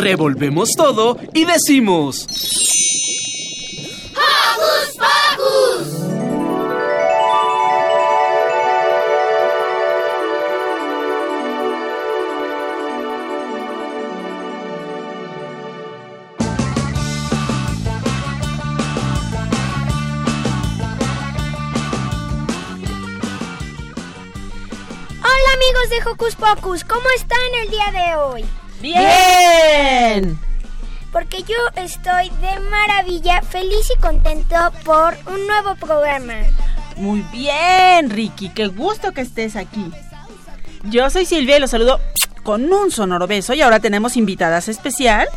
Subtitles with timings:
[0.00, 2.26] Revolvemos todo y decimos...
[4.16, 6.00] ¡Hocus Pocus!
[25.20, 28.59] Hola amigos de Hocus Pocus, ¿cómo están el día de hoy?
[28.80, 30.38] Bien.
[31.12, 36.34] Porque yo estoy de maravilla, feliz y contento por un nuevo programa.
[36.96, 39.90] Muy bien, Ricky, qué gusto que estés aquí.
[40.84, 42.00] Yo soy Silvia y los saludo
[42.42, 45.28] con un sonoro beso y ahora tenemos invitadas especial.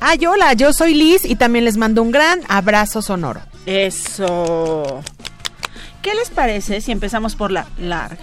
[0.00, 3.40] Ay, hola, yo soy Liz y también les mando un gran abrazo sonoro.
[3.64, 5.02] Eso.
[6.02, 8.18] ¿Qué les parece si empezamos por la larga,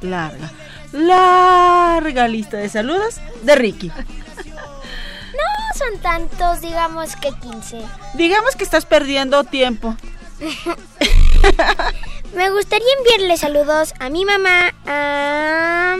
[0.00, 0.50] larga,
[0.96, 3.88] larga lista de saludos de Ricky?
[3.88, 7.82] No son tantos, digamos que 15.
[8.14, 9.96] Digamos que estás perdiendo tiempo.
[12.34, 15.96] Me gustaría enviarle saludos a mi mamá, a...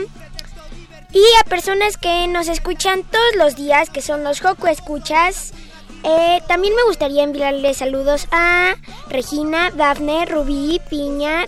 [1.11, 5.53] y a personas que nos escuchan todos los días, que son los Joco Escuchas.
[6.03, 8.75] Eh, también me gustaría enviarle saludos a
[9.09, 11.45] Regina, Dafne, Rubí, Piña,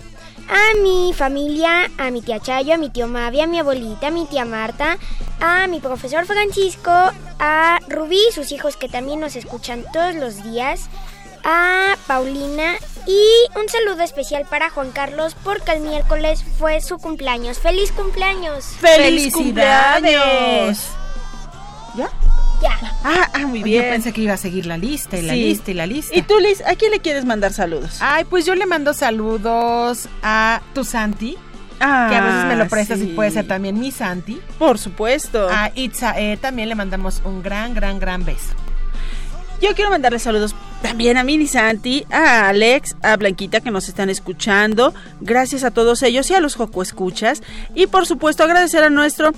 [0.50, 4.10] a mi familia, a mi tía Chayo, a mi tío Mavi, a mi abuelita, a
[4.10, 4.98] mi tía Marta,
[5.40, 6.90] a mi profesor Francisco,
[7.38, 10.88] a Rubí y sus hijos que también nos escuchan todos los días,
[11.44, 12.74] a Paulina
[13.06, 13.22] y
[13.58, 17.58] un saludo especial para Juan Carlos porque el miércoles fue su cumpleaños.
[17.58, 18.64] ¡Feliz cumpleaños!
[18.80, 20.88] ¡Feliz cumpleaños!
[21.96, 22.10] ¿Ya?
[22.62, 22.78] Ya.
[23.04, 23.84] Ah, ah, muy bien.
[23.84, 25.44] Yo pensé que iba a seguir la lista y la Sí.
[25.44, 26.14] lista y la lista.
[26.14, 27.98] ¿Y tú, Liz, a quién le quieres mandar saludos?
[28.00, 31.36] Ay, pues yo le mando saludos a tu Santi,
[31.78, 33.12] que a veces me lo prestas y Ah, sí.
[33.14, 34.40] puede ser también mi Santi.
[34.58, 35.48] Por supuesto.
[35.50, 38.52] A Itzae también le mandamos un gran, gran, gran beso.
[39.62, 44.08] Yo quiero mandarle saludos también a Mini Santi, a Alex, a Blanquita que nos están
[44.08, 44.94] escuchando.
[45.20, 47.42] Gracias a todos ellos y a los Joco Escuchas.
[47.74, 49.32] Y por supuesto agradecer a nuestro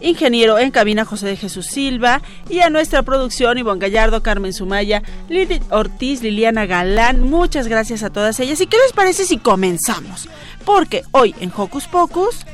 [0.00, 5.02] ingeniero en cabina José de Jesús Silva y a nuestra producción Ivonne Gallardo, Carmen Sumaya,
[5.28, 7.22] Lili Ortiz, Liliana Galán.
[7.22, 8.60] Muchas gracias a todas ellas.
[8.60, 10.28] ¿Y qué les parece si comenzamos?
[10.64, 12.46] Porque hoy en Hocus Pocus...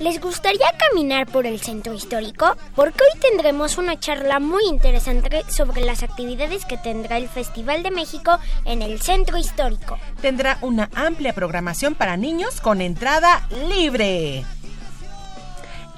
[0.00, 2.56] ¿Les gustaría caminar por el centro histórico?
[2.74, 7.90] Porque hoy tendremos una charla muy interesante sobre las actividades que tendrá el Festival de
[7.90, 9.98] México en el centro histórico.
[10.22, 14.46] Tendrá una amplia programación para niños con entrada libre.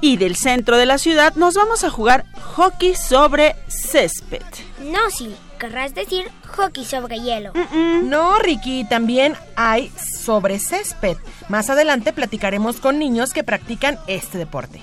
[0.03, 2.27] Y del centro de la ciudad nos vamos a jugar
[2.57, 4.43] hockey sobre césped.
[4.81, 7.53] No, sí, querrás decir hockey sobre hielo.
[8.03, 11.17] No, Ricky, también hay sobre césped.
[11.49, 14.83] Más adelante platicaremos con niños que practican este deporte.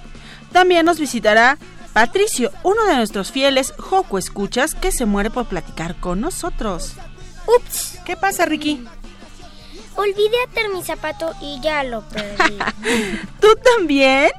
[0.53, 1.58] También nos visitará
[1.91, 6.94] Patricio, uno de nuestros fieles Joco Escuchas que se muere por platicar con nosotros.
[7.58, 8.85] Ups, ¿Qué pasa, Ricky?
[9.96, 12.58] olvidé atar mi zapato y ya lo perdí.
[13.41, 14.29] ¿Tú también?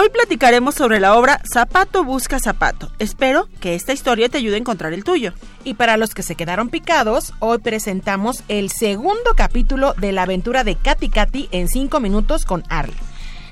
[0.00, 2.88] Hoy platicaremos sobre la obra Zapato busca zapato.
[3.00, 5.32] Espero que esta historia te ayude a encontrar el tuyo.
[5.64, 10.62] Y para los que se quedaron picados, hoy presentamos el segundo capítulo de la aventura
[10.62, 12.94] de Katy Katy en 5 minutos con Arle.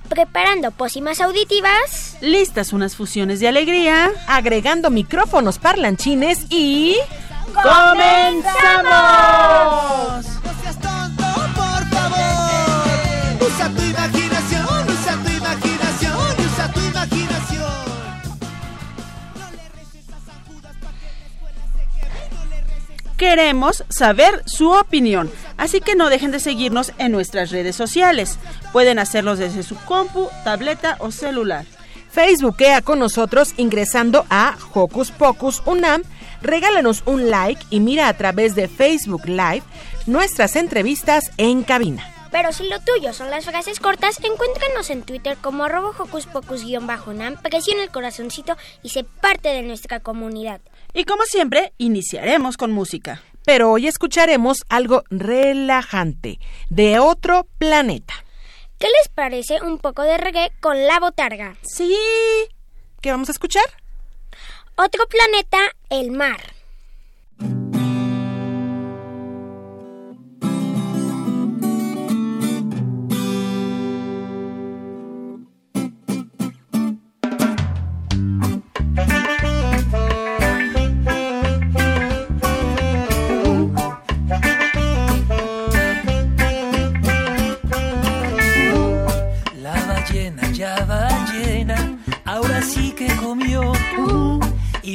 [0.08, 2.16] Preparando pócimas auditivas.
[2.20, 4.12] Listas unas fusiones de alegría.
[4.28, 6.94] Agregando micrófonos parlanchines y...
[7.54, 8.44] ¡Comenzamos!
[10.44, 11.24] No seas tonto,
[11.56, 13.48] por favor.
[13.48, 14.25] Usa tu imaginación,
[23.16, 28.38] Queremos saber su opinión, así que no dejen de seguirnos en nuestras redes sociales.
[28.72, 31.64] Pueden hacerlos desde su compu, tableta o celular.
[32.10, 36.02] Facebookea con nosotros ingresando a Hocus Pocus Unam,
[36.42, 39.62] regálanos un like y mira a través de Facebook Live
[40.06, 42.12] nuestras entrevistas en cabina.
[42.30, 47.36] Pero si lo tuyo son las frases cortas, encuéntranos en Twitter como arroba hocus pocus-nam,
[47.40, 50.60] presiona el corazoncito y sé parte de nuestra comunidad.
[50.96, 53.22] Y como siempre, iniciaremos con música.
[53.44, 56.40] Pero hoy escucharemos algo relajante,
[56.70, 58.14] de otro planeta.
[58.78, 61.54] ¿Qué les parece un poco de reggae con la botarga?
[61.60, 61.94] Sí.
[63.02, 63.66] ¿Qué vamos a escuchar?
[64.76, 65.58] Otro planeta,
[65.90, 66.55] el mar.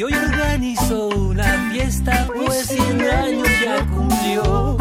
[0.01, 4.75] Y hoy organizó una fiesta, pues 100 años ya cumplió.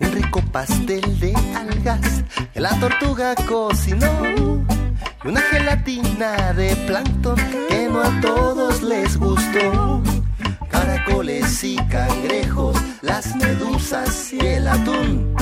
[0.00, 4.10] Un rico pastel de algas que la tortuga cocinó.
[5.22, 7.36] Y una gelatina de plancton
[7.68, 10.02] que no a todos les gustó.
[10.68, 15.36] Caracoles y cangrejos, las medusas y el atún.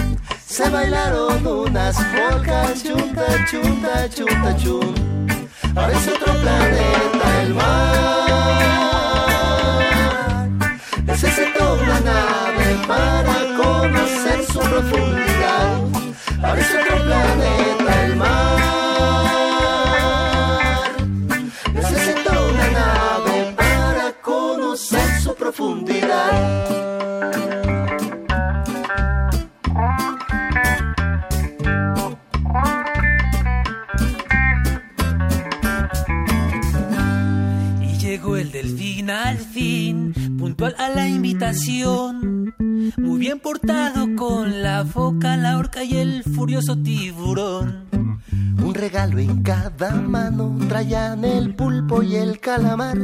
[0.47, 4.95] Se bailaron unas polcas, chunta, chunta, chunta, chun.
[5.75, 8.16] Parece otro planeta el mar.
[12.87, 15.81] Para conocer su profundidad.
[16.41, 18.61] Parece otro planeta el mar.
[21.75, 26.33] Necesito una nave para conocer su profundidad.
[37.83, 42.36] Y llegó el delfín al fin, puntual a la invitación.
[42.97, 47.87] Muy bien portado con la foca, la orca y el furioso tiburón.
[48.63, 52.99] Un regalo en cada mano traían el pulpo y el calamar.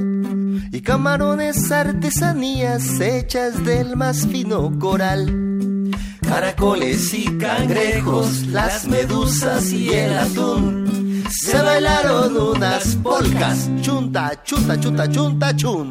[0.72, 5.90] Y camarones artesanías hechas del más fino coral.
[6.20, 11.24] Caracoles y cangrejos, las medusas y el atún.
[11.28, 15.90] Se bailaron unas polcas, chunta, chunta, chunta, chunta, chun.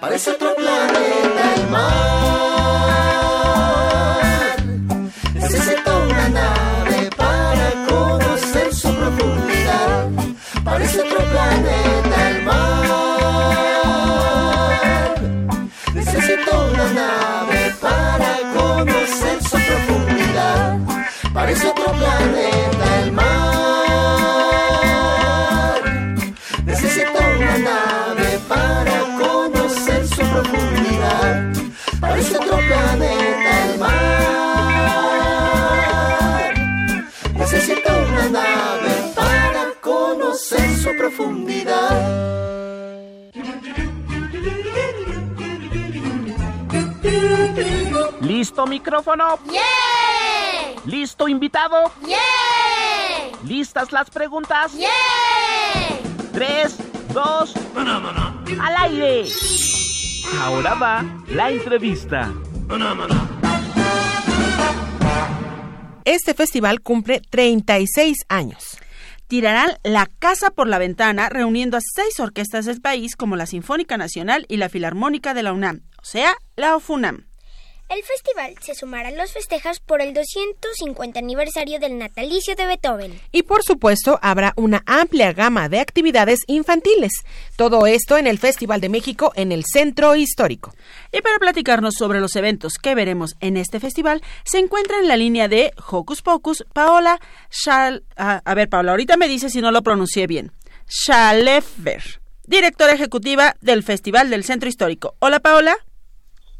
[0.00, 2.51] Parece otro planeta el mar.
[5.52, 5.81] Necesito
[48.42, 49.38] ¿Listo micrófono?
[50.84, 51.92] ¿Listo invitado?
[53.46, 54.72] ¿Listas las preguntas?
[56.32, 56.76] Tres,
[57.14, 57.54] dos,
[58.60, 59.28] al aire.
[60.40, 62.32] Ahora va la entrevista.
[66.04, 68.76] Este festival cumple 36 años.
[69.28, 73.96] Tirarán la casa por la ventana reuniendo a seis orquestas del país como la Sinfónica
[73.96, 77.26] Nacional y la Filarmónica de la UNAM, o sea, la OFUNAM.
[77.94, 83.20] El festival se sumará a los festejos por el 250 aniversario del natalicio de Beethoven.
[83.32, 87.12] Y por supuesto habrá una amplia gama de actividades infantiles.
[87.56, 90.72] Todo esto en el Festival de México en el Centro Histórico.
[91.12, 95.18] Y para platicarnos sobre los eventos que veremos en este festival, se encuentra en la
[95.18, 98.04] línea de Hocus Pocus Paola Schal...
[98.16, 100.52] ah, a ver, Paola, ahorita me dice si no lo pronuncié bien.
[100.88, 105.14] Schalefer, directora ejecutiva del Festival del Centro Histórico.
[105.18, 105.76] Hola, Paola.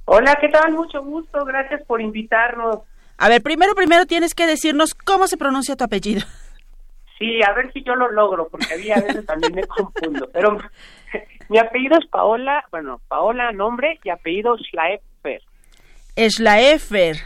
[0.05, 0.73] Hola, ¿qué tal?
[0.73, 2.81] Mucho gusto, gracias por invitarnos.
[3.19, 6.23] A ver, primero, primero tienes que decirnos cómo se pronuncia tu apellido.
[7.19, 10.29] Sí, a ver si yo lo logro, porque a mí a veces también me confundo.
[10.33, 10.59] Pero
[11.49, 15.41] mi apellido es Paola, bueno, Paola nombre y apellido Schleifer.
[16.17, 17.17] Schlaefer.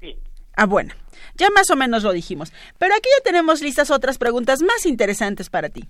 [0.00, 0.18] Sí.
[0.54, 0.92] Ah, bueno,
[1.34, 2.52] ya más o menos lo dijimos.
[2.78, 5.88] Pero aquí ya tenemos listas otras preguntas más interesantes para ti.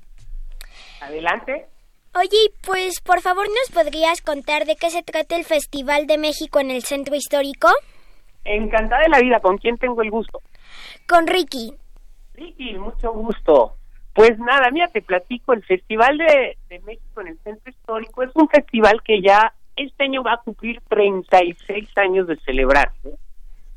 [1.01, 1.67] Adelante.
[2.15, 6.61] Oye, pues por favor nos podrías contar de qué se trata el Festival de México
[6.61, 7.69] en el Centro Histórico?
[8.45, 10.41] Encantada de la vida, ¿con quién tengo el gusto?
[11.09, 11.75] Con Ricky.
[12.35, 13.75] Ricky, mucho gusto.
[14.15, 18.31] Pues nada, mira, te platico, el Festival de, de México en el Centro Histórico es
[18.35, 23.17] un festival que ya este año va a cumplir 36 años de celebrarse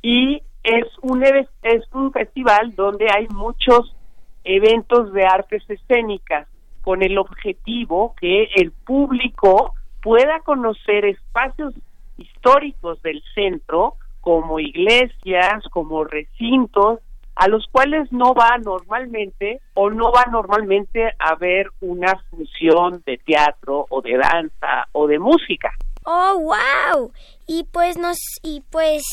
[0.01, 3.95] y es un, es un festival donde hay muchos
[4.43, 6.47] eventos de artes escénicas
[6.81, 11.73] con el objetivo que el público pueda conocer espacios
[12.17, 16.99] históricos del centro como iglesias, como recintos
[17.35, 23.17] a los cuales no va normalmente o no va normalmente a ver una función de
[23.17, 25.71] teatro o de danza o de música.
[26.03, 27.11] Oh, wow.
[27.47, 29.03] Y pues nos y pues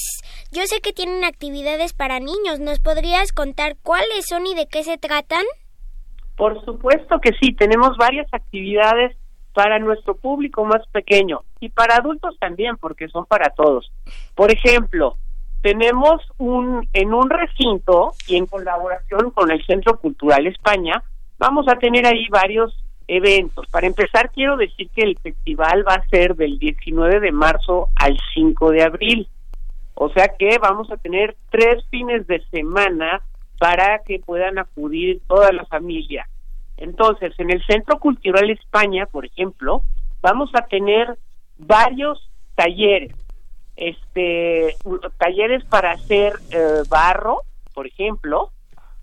[0.53, 2.61] yo sé que tienen actividades para niños.
[2.61, 5.45] ¿Nos podrías contar cuáles son y de qué se tratan?
[6.39, 9.17] Por supuesto que sí, tenemos varias actividades
[9.53, 13.91] para nuestro público más pequeño y para adultos también, porque son para todos.
[14.37, 15.17] Por ejemplo,
[15.63, 21.03] tenemos un en un recinto y en colaboración con el Centro Cultural España,
[21.39, 22.73] vamos a tener ahí varios
[23.09, 23.67] eventos.
[23.67, 28.17] Para empezar, quiero decir que el festival va a ser del 19 de marzo al
[28.35, 29.29] 5 de abril.
[29.95, 33.23] O sea que vamos a tener tres fines de semana
[33.59, 36.29] para que puedan acudir toda la familia.
[36.77, 39.83] Entonces, en el Centro Cultural España, por ejemplo,
[40.21, 41.19] vamos a tener
[41.59, 43.13] varios talleres,
[43.77, 44.75] este,
[45.19, 47.43] talleres para hacer eh, barro,
[47.75, 48.51] por ejemplo,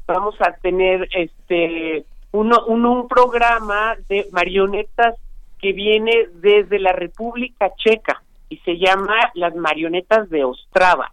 [0.07, 5.15] vamos a tener este uno, un, un programa de marionetas
[5.59, 11.11] que viene desde la República Checa y se llama Las Marionetas de Ostrava.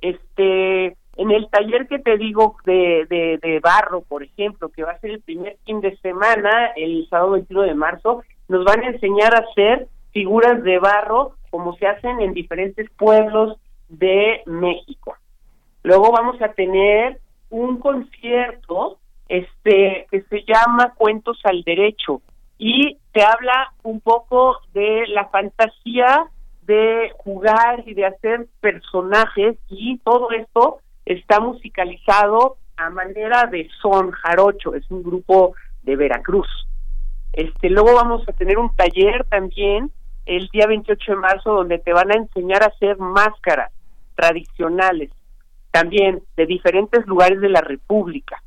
[0.00, 4.98] Este, en el taller que te digo de, de, barro, por ejemplo, que va a
[4.98, 9.34] ser el primer fin de semana, el sábado 21 de marzo, nos van a enseñar
[9.34, 15.16] a hacer figuras de barro como se hacen en diferentes pueblos de México.
[15.82, 22.20] Luego vamos a tener un concierto este que se llama Cuentos al Derecho
[22.58, 26.26] y te habla un poco de la fantasía
[26.62, 34.10] de jugar y de hacer personajes y todo esto está musicalizado a manera de son
[34.10, 36.48] jarocho, es un grupo de Veracruz.
[37.32, 39.90] Este, luego vamos a tener un taller también
[40.26, 43.70] el día 28 de marzo donde te van a enseñar a hacer máscaras
[44.14, 45.10] tradicionales,
[45.70, 48.42] también de diferentes lugares de la República.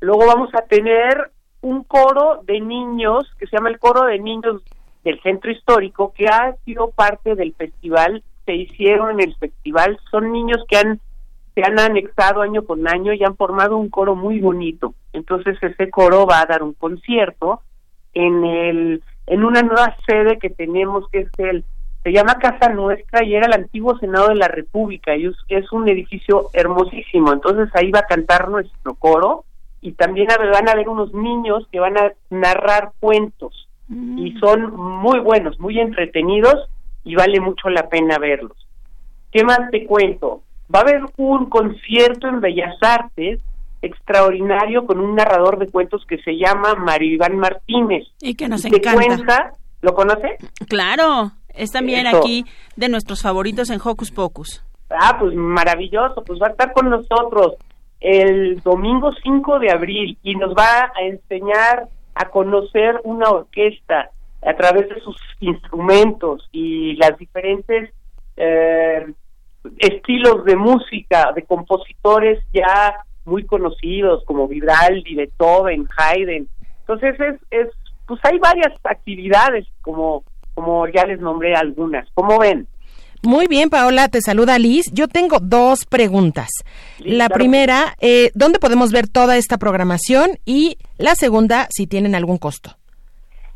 [0.00, 1.30] Luego vamos a tener
[1.62, 4.62] un coro de niños que se llama el coro de niños
[5.02, 10.32] del centro histórico que ha sido parte del festival, se hicieron en el festival, son
[10.32, 11.00] niños que han
[11.54, 14.94] se han anexado año con año y han formado un coro muy bonito.
[15.12, 17.60] Entonces ese coro va a dar un concierto
[18.12, 21.64] en el en una nueva sede que tenemos que es el
[22.02, 25.72] se llama Casa Nuestra y era el antiguo Senado de la República y es, es
[25.72, 27.32] un edificio hermosísimo.
[27.32, 29.44] Entonces ahí va a cantar nuestro coro
[29.80, 35.18] y también van a haber unos niños que van a narrar cuentos y son muy
[35.20, 36.68] buenos, muy entretenidos
[37.04, 38.56] y vale mucho la pena verlos.
[39.30, 40.42] ¿Qué más te cuento?
[40.72, 43.40] Va a haber un concierto en Bellas Artes
[43.82, 48.04] extraordinario con un narrador de cuentos que se llama Mario Iván Martínez.
[48.20, 48.94] Y que nos encanta.
[48.94, 49.52] Cuenta,
[49.82, 50.38] ¿Lo conoce?
[50.68, 52.18] Claro, es también Eso.
[52.18, 54.64] aquí de nuestros favoritos en Hocus Pocus.
[54.88, 57.56] Ah, pues maravilloso, pues va a estar con nosotros
[58.00, 64.10] el domingo 5 de abril y nos va a enseñar a conocer una orquesta
[64.42, 67.92] a través de sus instrumentos y las diferentes
[68.36, 69.06] eh,
[69.78, 72.94] estilos de música de compositores ya
[73.24, 76.48] muy conocidos como Vivaldi, Beethoven, Haydn.
[76.80, 77.68] Entonces es, es
[78.06, 82.08] pues hay varias actividades como como ya les nombré algunas.
[82.14, 82.68] ¿Cómo ven?
[83.24, 84.90] Muy bien, Paola, te saluda Liz.
[84.92, 86.48] Yo tengo dos preguntas.
[86.98, 87.34] La claro.
[87.34, 90.38] primera, eh, ¿dónde podemos ver toda esta programación?
[90.44, 92.76] Y la segunda, si tienen algún costo.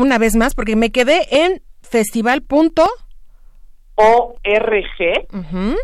[0.00, 2.40] Una vez más, porque me quedé en festival.
[2.40, 2.86] punto,
[3.96, 5.34] org.mx.
[5.34, 5.76] ujú.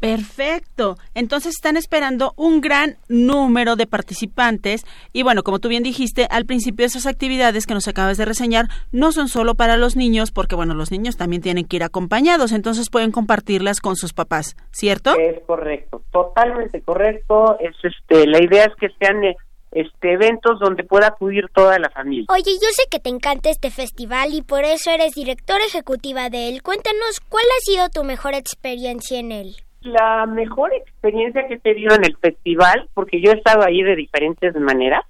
[0.00, 0.96] Perfecto.
[1.14, 6.46] Entonces están esperando un gran número de participantes y bueno, como tú bien dijiste, al
[6.46, 10.54] principio esas actividades que nos acabas de reseñar no son solo para los niños, porque
[10.54, 15.18] bueno, los niños también tienen que ir acompañados, entonces pueden compartirlas con sus papás, ¿cierto?
[15.18, 17.58] Es correcto, totalmente correcto.
[17.60, 19.36] Es este, la idea es que sean eh,
[19.72, 22.26] este eventos donde pueda acudir toda la familia.
[22.28, 26.48] Oye, yo sé que te encanta este festival y por eso eres directora ejecutiva de
[26.48, 26.62] él.
[26.62, 29.56] Cuéntanos, ¿cuál ha sido tu mejor experiencia en él?
[29.80, 33.96] La mejor experiencia que he tenido en el festival, porque yo he estado ahí de
[33.96, 35.04] diferentes maneras,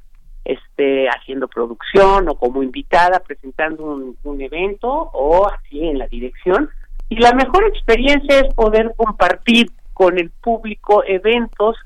[0.44, 6.70] este, haciendo producción o como invitada presentando un, un evento o así en la dirección,
[7.08, 11.76] Y la mejor experiencia es poder compartir con el público eventos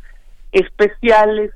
[0.53, 1.51] especiales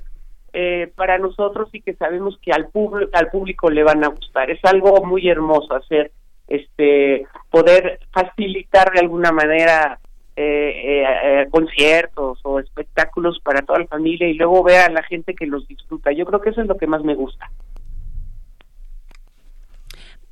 [0.53, 4.51] eh, para nosotros y que sabemos que al, público al público le van a gustar.
[4.51, 6.11] Es algo muy hermoso hacer,
[6.47, 9.99] este, poder facilitar de alguna manera
[10.35, 15.35] eh, eh, conciertos o espectáculos para toda la familia y luego ver a la gente
[15.35, 16.11] que los disfruta.
[16.11, 17.49] Yo creo que eso es lo que más me gusta.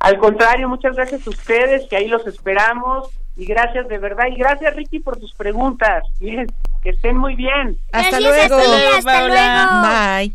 [0.00, 3.08] Al contrario, muchas gracias a ustedes, que ahí los esperamos.
[3.36, 4.24] Y gracias de verdad.
[4.30, 6.02] Y gracias, Ricky, por tus preguntas.
[6.20, 6.46] Bien,
[6.82, 7.78] que estén muy bien.
[7.92, 8.92] Hasta Gracias luego.
[8.98, 9.82] hasta luego.
[9.88, 10.32] Bye.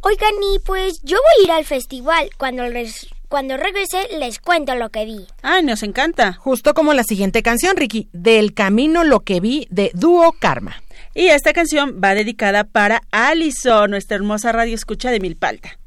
[0.00, 2.30] Oigan, y pues yo voy a ir al festival.
[2.38, 5.26] Cuando, res- cuando regrese les cuento lo que vi.
[5.40, 6.34] Ay, nos encanta.
[6.34, 10.82] Justo como la siguiente canción, Ricky, Del Camino lo que vi de Dúo Karma.
[11.14, 15.78] Y esta canción va dedicada para Alison, nuestra hermosa radio escucha de Milpalta.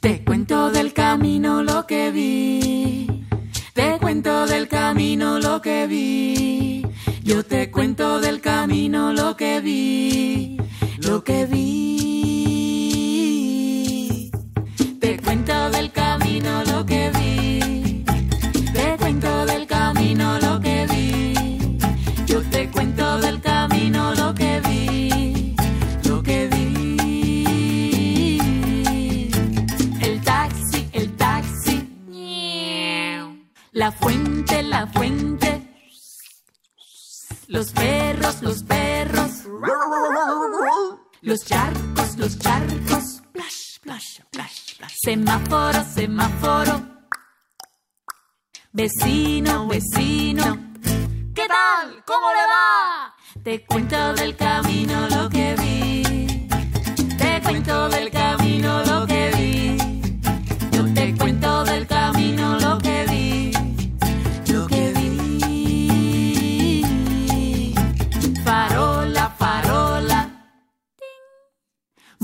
[0.00, 3.24] Te cuento del camino lo que vi.
[3.72, 6.84] Te cuento del camino lo que vi.
[7.24, 10.58] Yo te cuento del camino lo que vi.
[10.98, 12.03] Lo que vi.
[37.64, 39.30] Los perros, los perros.
[41.22, 43.22] Los charcos, los charcos.
[43.22, 44.94] Splash, splash, splash, splash.
[45.02, 46.82] Semáforo, semáforo.
[48.70, 50.58] Vecino, vecino.
[51.34, 52.04] ¿Qué tal?
[52.04, 53.14] ¿Cómo le va?
[53.42, 56.46] Te cuento del camino lo que vi.
[57.16, 59.33] Te cuento del camino lo que vi.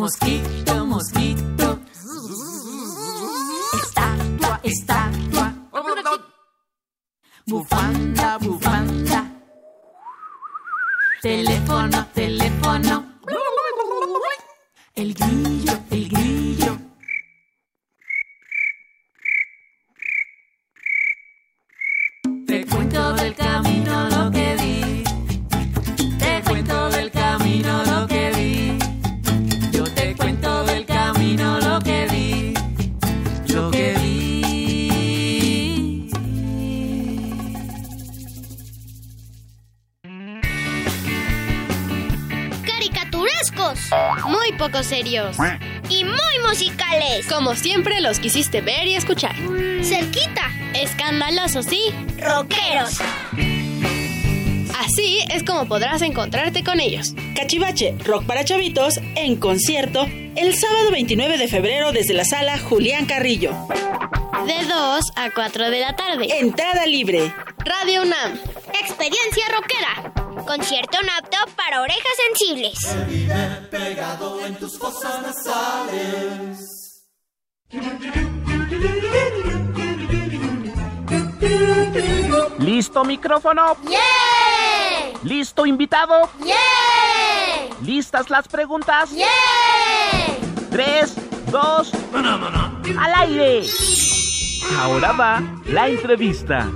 [0.00, 1.78] Mosquito, mosquito.
[3.82, 5.54] Estatua, estatua.
[7.46, 9.30] Bufanda, bufanda.
[11.20, 13.04] Teléfono, teléfono.
[14.94, 16.69] El grillo, el grillo.
[44.60, 45.36] Poco serios.
[45.88, 47.26] Y muy musicales.
[47.26, 49.34] Como siempre los quisiste ver y escuchar.
[49.82, 50.52] Cerquita.
[50.74, 51.80] Escandalosos, sí.
[52.18, 52.98] Rockeros.
[54.78, 57.14] Así es como podrás encontrarte con ellos.
[57.34, 63.06] Cachivache, rock para chavitos, en concierto, el sábado 29 de febrero desde la sala Julián
[63.06, 63.52] Carrillo.
[64.46, 66.28] De 2 a 4 de la tarde.
[66.38, 67.32] Entrada libre.
[67.58, 68.38] Radio UNAM.
[68.78, 69.89] Experiencia rockera.
[70.50, 72.76] Concierto no apto para orejas sensibles.
[73.70, 77.06] Pegado en tus fosas nasales.
[82.58, 83.76] ¿Listo micrófono?
[83.88, 85.18] ¡Yeah!
[85.22, 86.28] ¿Listo invitado?
[86.44, 86.56] ¡Yeah!
[87.84, 89.12] ¿Listas las preguntas?
[89.12, 89.28] ¡Yeah!
[90.68, 91.14] Tres,
[91.52, 91.92] dos,
[92.98, 93.68] al aire.
[94.80, 96.68] Ahora va la entrevista.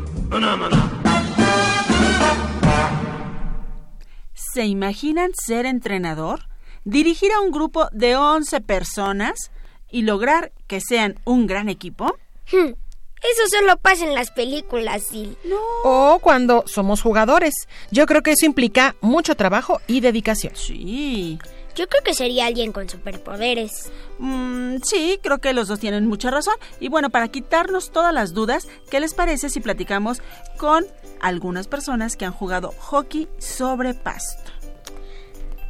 [4.55, 6.47] ¿Se imaginan ser entrenador?
[6.85, 9.51] ¿Dirigir a un grupo de 11 personas
[9.90, 12.14] y lograr que sean un gran equipo?
[12.53, 12.69] Hmm,
[13.17, 15.35] Eso solo pasa en las películas, Sil.
[15.83, 17.67] O cuando somos jugadores.
[17.90, 20.53] Yo creo que eso implica mucho trabajo y dedicación.
[20.55, 21.37] Sí.
[21.75, 23.90] Yo creo que sería alguien con superpoderes.
[24.21, 26.55] Mm, sí, creo que los dos tienen mucha razón.
[26.79, 30.23] Y bueno, para quitarnos todas las dudas, ¿qué les parece si platicamos
[30.59, 30.87] con
[31.21, 34.43] algunas personas que han jugado hockey sobre pasto?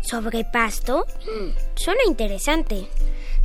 [0.05, 1.07] ¿Sobre pasto?
[1.25, 2.87] Mm, Suena interesante.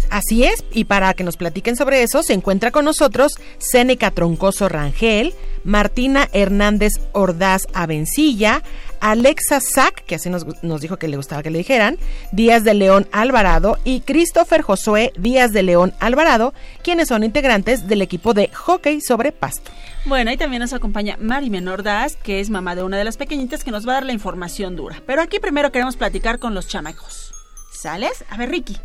[0.09, 4.67] Así es, y para que nos platiquen sobre eso, se encuentra con nosotros Séneca Troncoso
[4.67, 8.63] Rangel, Martina Hernández Ordaz Avencilla,
[9.01, 11.97] Alexa Sack, que así nos, nos dijo que le gustaba que le dijeran,
[12.31, 18.01] Díaz de León Alvarado y Christopher Josué Díaz de León Alvarado, quienes son integrantes del
[18.01, 19.71] equipo de hockey sobre pasto.
[20.05, 23.63] Bueno, y también nos acompaña Mari Menordaz, que es mamá de una de las pequeñitas
[23.63, 25.01] que nos va a dar la información dura.
[25.05, 27.33] Pero aquí primero queremos platicar con los chamacos.
[27.71, 28.23] ¿Sales?
[28.29, 28.77] A ver, Ricky.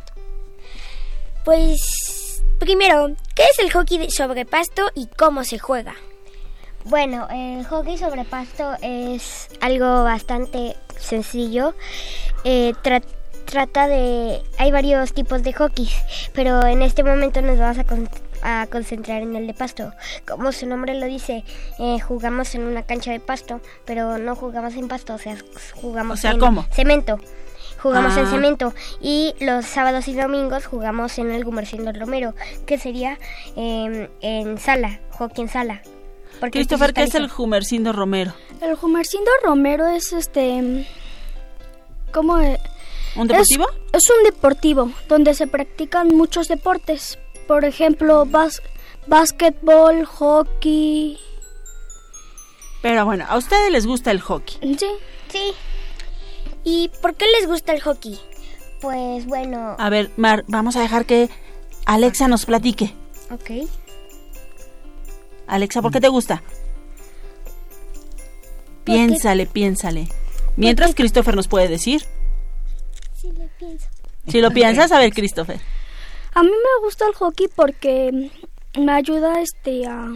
[1.44, 5.94] Pues, primero, ¿qué es el hockey sobre pasto y cómo se juega?
[6.84, 11.74] Bueno, el hockey sobre pasto es algo bastante sencillo.
[12.44, 13.04] Eh, tra-
[13.46, 14.42] trata de...
[14.58, 15.88] Hay varios tipos de hockey,
[16.34, 18.08] pero en este momento nos vamos a, con-
[18.44, 19.92] a concentrar en el de pasto.
[20.28, 21.42] Como su nombre lo dice,
[21.80, 25.36] eh, jugamos en una cancha de pasto, pero no jugamos en pasto, o sea,
[25.74, 26.64] jugamos O sea, en ¿cómo?
[26.70, 27.18] cemento.
[27.82, 28.30] Jugamos en Ah.
[28.30, 32.34] cemento y los sábados y domingos jugamos en el Gumercindo Romero,
[32.66, 33.18] que sería
[33.56, 35.82] eh, en sala, hockey en sala.
[36.40, 37.34] Porque Christopher, ¿qué es el liso.
[37.34, 38.32] Jumercindo Romero?
[38.62, 40.86] El Jumercindo Romero es este.
[42.12, 42.38] ¿Cómo?
[42.40, 42.58] e-
[43.16, 43.66] ¿Un deportivo?
[43.92, 47.18] Es, es un deportivo donde se practican muchos deportes.
[47.46, 48.62] Por ejemplo, bas,
[49.06, 51.18] básquetbol, hockey.
[52.82, 54.76] Pero bueno, a ustedes les gusta el hockey.
[54.78, 54.88] Sí.
[55.28, 55.52] Sí.
[56.64, 58.18] ¿Y por qué les gusta el hockey?
[58.80, 61.30] Pues bueno, A ver, Mar, vamos a dejar que
[61.86, 62.94] Alexa nos platique.
[63.30, 63.68] ok.
[65.46, 66.42] Alexa, ¿por qué te gusta?
[68.84, 70.08] Piénsale, piénsale.
[70.56, 72.02] Mientras Christopher nos puede decir.
[73.20, 73.86] Sí, lo pienso.
[74.28, 75.60] Si lo piensas, a ver, Christopher.
[76.34, 78.30] A mí me gusta el hockey porque
[78.76, 80.12] me ayuda este a,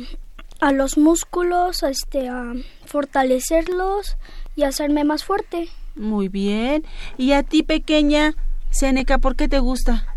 [0.61, 2.55] a los músculos, a, este a
[2.87, 4.17] fortalecerlos
[4.57, 5.69] y a hacerme más fuerte.
[5.95, 6.85] Muy bien.
[7.17, 8.35] ¿Y a ti, pequeña
[8.71, 10.13] Seneca, por qué te gusta?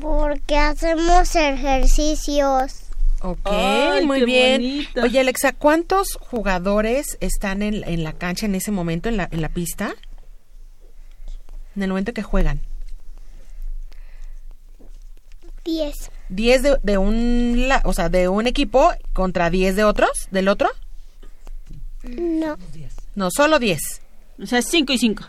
[0.00, 2.84] Porque hacemos ejercicios.
[3.20, 4.86] Ok, Ay, muy bien.
[5.02, 9.42] Oye, Alexa, ¿cuántos jugadores están en, en la cancha en ese momento, en la, en
[9.42, 9.94] la pista?
[11.76, 12.60] En el momento que juegan.
[15.64, 16.10] Diez.
[16.30, 20.48] ¿10 de, de un, la- o sea, de un equipo contra 10 de otros, del
[20.48, 20.68] otro?
[22.02, 22.56] No.
[23.14, 23.80] No, solo 10.
[24.42, 25.24] O sea, 5 y 5.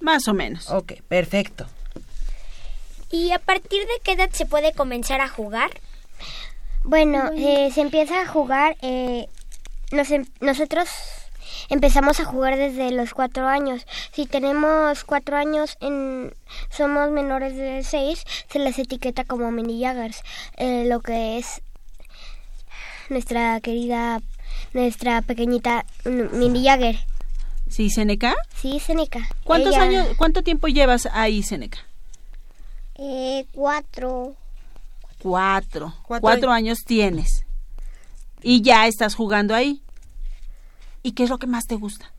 [0.00, 0.70] Más o menos.
[0.70, 1.66] Ok, perfecto.
[3.10, 5.70] ¿Y a partir de qué edad se puede comenzar a jugar?
[6.84, 8.76] Bueno, eh, se empieza a jugar.
[8.82, 9.26] Eh,
[9.90, 10.88] nos em- nosotros
[11.68, 13.86] empezamos a jugar desde los cuatro años.
[14.12, 16.34] Si tenemos cuatro años, en,
[16.70, 20.22] somos menores de seis, se les etiqueta como mini Jaggers.
[20.56, 21.60] Eh, lo que es
[23.08, 24.20] nuestra querida,
[24.72, 26.98] nuestra pequeñita mm, mini Jagger.
[27.68, 28.34] ¿Sí, Seneca?
[28.56, 29.28] Sí, Seneca.
[29.44, 31.78] ¿Cuántos Ella- años, cuánto tiempo llevas ahí, Seneca?
[32.94, 34.34] Eh, cuatro.
[35.22, 35.94] Cuatro.
[36.06, 37.44] Cuatro años tienes.
[38.42, 39.82] Y ya estás jugando ahí.
[41.02, 42.12] ¿Y qué es lo que más te gusta?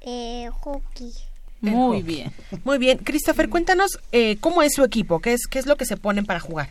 [0.00, 1.12] Eh, hockey.
[1.60, 2.02] Muy hockey.
[2.02, 2.32] bien.
[2.64, 2.98] Muy bien.
[2.98, 6.26] Christopher, cuéntanos eh, cómo es su equipo, qué es, qué es lo que se ponen
[6.26, 6.70] para jugar.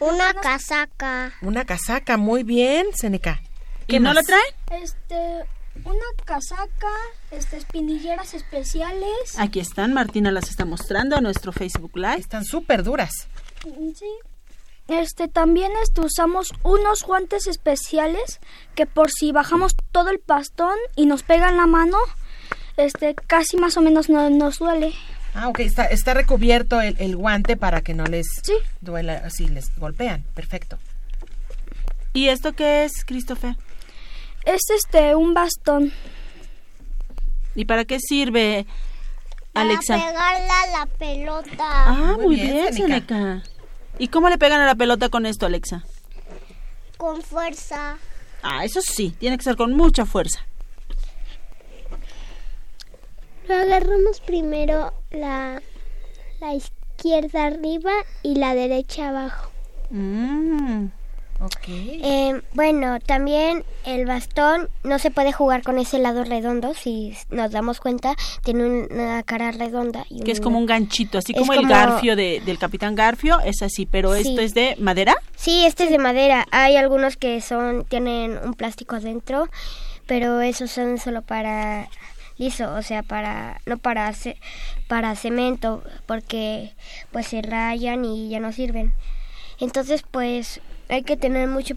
[0.00, 1.32] Una casaca.
[1.42, 3.40] Una casaca, muy bien, Seneca.
[3.86, 4.82] ¿Y no lo traen?
[4.82, 5.44] Este,
[5.84, 6.92] una casaca,
[7.30, 9.38] este, espinilleras especiales.
[9.38, 12.18] Aquí están, Martina las está mostrando a nuestro Facebook Live.
[12.18, 13.10] Están súper duras.
[13.62, 14.06] Sí.
[14.88, 18.38] Este, también este, usamos unos guantes especiales
[18.74, 21.96] que por si bajamos todo el pastón y nos pegan la mano,
[22.76, 24.92] este, casi más o menos no nos duele.
[25.34, 28.52] Ah, ok, está, está recubierto el, el guante para que no les Sí.
[28.82, 30.22] duela si les golpean.
[30.34, 30.78] Perfecto.
[32.12, 33.56] ¿Y esto qué es, Christopher?
[34.44, 35.92] Es este, un bastón.
[37.56, 38.66] ¿Y para qué sirve,
[39.54, 39.96] Alexa?
[39.96, 41.56] Para pegarle a la pelota.
[41.58, 43.06] Ah, Muy muy, bien, bien, Seneca.
[43.16, 43.42] Seneca.
[43.98, 45.84] ¿Y cómo le pegan a la pelota con esto, Alexa?
[46.96, 47.98] Con fuerza.
[48.42, 50.46] Ah, eso sí, tiene que ser con mucha fuerza.
[53.48, 55.62] Lo agarramos primero la,
[56.40, 59.50] la izquierda arriba y la derecha abajo.
[59.90, 60.86] Mm.
[61.44, 61.68] Ok.
[61.68, 67.50] Eh, bueno, también el bastón no se puede jugar con ese lado redondo, si nos
[67.50, 70.06] damos cuenta, tiene una cara redonda.
[70.08, 73.60] Y Que es como un ganchito, así como, el garfio de- del Capitán Garfio, es
[73.62, 74.28] así, pero Sí.
[74.28, 75.14] esto es de madera.
[75.36, 76.46] Sí, este es de madera.
[76.50, 79.48] Hay algunos que son tienen un plástico adentro,
[80.06, 81.88] pero esos son solo para
[82.38, 84.38] liso, o sea, para no para ce-
[84.88, 86.72] para cemento, porque
[87.12, 88.92] pues se rayan y ya no sirven.
[89.60, 91.74] Entonces, pues hay que tener mucho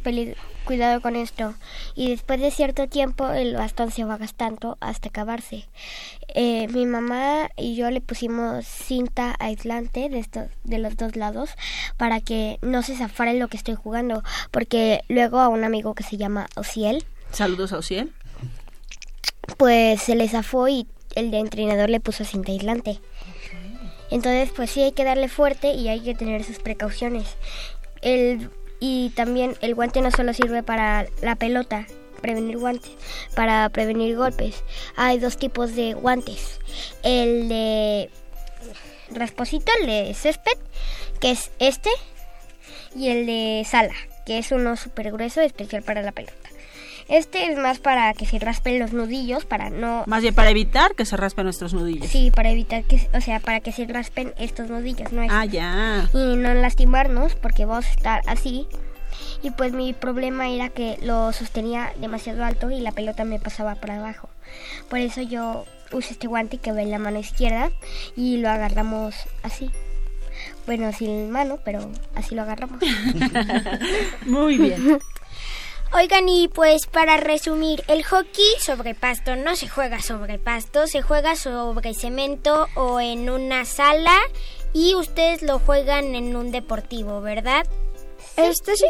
[0.66, 1.54] cuidado con esto.
[1.96, 5.66] Y después de cierto tiempo el bastón se va gastando hasta acabarse.
[6.36, 11.52] Eh, mi mamá y yo le pusimos cinta aislante de, estos, de los dos lados
[11.98, 14.24] para que no se zafara lo que estoy jugando.
[14.52, 18.14] Porque luego a un amigo que se llama Ociel, Saludos a Ociel.
[19.58, 23.00] pues se le zafó y el de entrenador le puso cinta aislante.
[24.10, 27.36] Entonces, pues sí hay que darle fuerte y hay que tener sus precauciones.
[28.02, 31.88] El, y también el guante no solo sirve para la pelota,
[32.22, 32.92] prevenir guantes,
[33.36, 34.64] para prevenir golpes.
[34.96, 36.60] Hay dos tipos de guantes.
[37.04, 38.10] El de
[39.10, 40.58] rasposito, el de césped,
[41.20, 41.90] que es este,
[42.96, 46.50] y el de sala, que es uno súper grueso, especial para la pelota.
[47.10, 50.04] Este es más para que se raspen los nudillos, para no...
[50.08, 52.10] Más bien para evitar que se raspen nuestros nudillos.
[52.10, 55.26] Sí, para evitar que, o sea, para que se raspen estos nudillos, ¿no?
[55.30, 56.10] Ah, ya.
[56.14, 58.68] Y no lastimarnos, porque vamos a estar así.
[59.42, 63.76] Y pues mi problema era que lo sostenía demasiado alto y la pelota me pasaba
[63.76, 64.30] por abajo.
[64.90, 67.72] Por eso yo uso este guante que ve en la mano izquierda
[68.16, 69.72] y lo agarramos así.
[70.66, 72.80] Bueno, sin mano, pero así lo agarramos.
[74.26, 75.00] Muy bien.
[75.94, 81.02] Oigan, y pues para resumir, el hockey sobre pasto no se juega sobre pasto, se
[81.02, 84.16] juega sobre cemento o en una sala
[84.74, 87.66] y ustedes lo juegan en un deportivo, ¿verdad?
[88.36, 88.86] Este sí.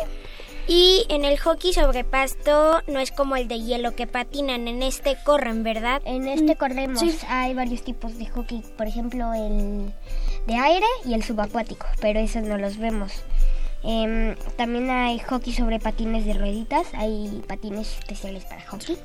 [0.67, 4.83] Y en el hockey sobre pasto no es como el de hielo que patinan, en
[4.83, 6.01] este corren, ¿verdad?
[6.03, 7.01] En este corremos.
[7.29, 9.93] Hay varios tipos de hockey, por ejemplo el
[10.47, 13.13] de aire y el subacuático, pero esos no los vemos.
[13.83, 18.97] Em, también hay hockey sobre patines de rueditas, hay patines especiales para hockey.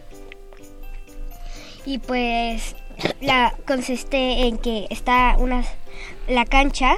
[1.84, 2.76] Y pues
[3.20, 5.64] la consiste en que está una
[6.28, 6.96] la cancha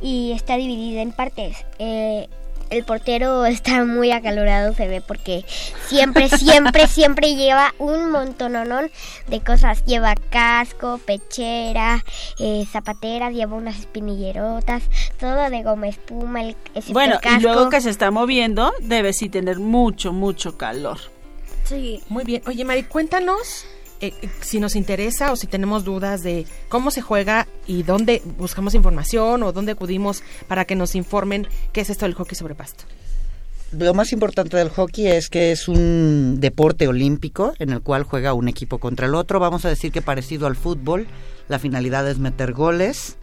[0.00, 1.64] y está dividida en partes.
[1.78, 2.28] Eh,
[2.70, 5.44] el portero está muy acalorado, se ve, porque
[5.86, 8.90] siempre, siempre, siempre lleva un montononón
[9.28, 9.84] de cosas.
[9.84, 12.04] Lleva casco, pechera,
[12.38, 14.82] eh, zapateras, lleva unas espinillerotas,
[15.18, 17.38] todo de goma espuma, el, excepto Bueno, el casco.
[17.38, 20.98] y luego que se está moviendo, debe sí tener mucho, mucho calor.
[21.64, 22.00] Sí.
[22.08, 22.42] Muy bien.
[22.46, 23.66] Oye, Mari, cuéntanos
[24.00, 28.74] eh, si nos interesa o si tenemos dudas de cómo se juega y dónde buscamos
[28.74, 32.84] información o dónde acudimos para que nos informen qué es esto del hockey sobre pasto.
[33.72, 38.32] Lo más importante del hockey es que es un deporte olímpico en el cual juega
[38.32, 39.40] un equipo contra el otro.
[39.40, 41.06] Vamos a decir que parecido al fútbol,
[41.48, 43.16] la finalidad es meter goles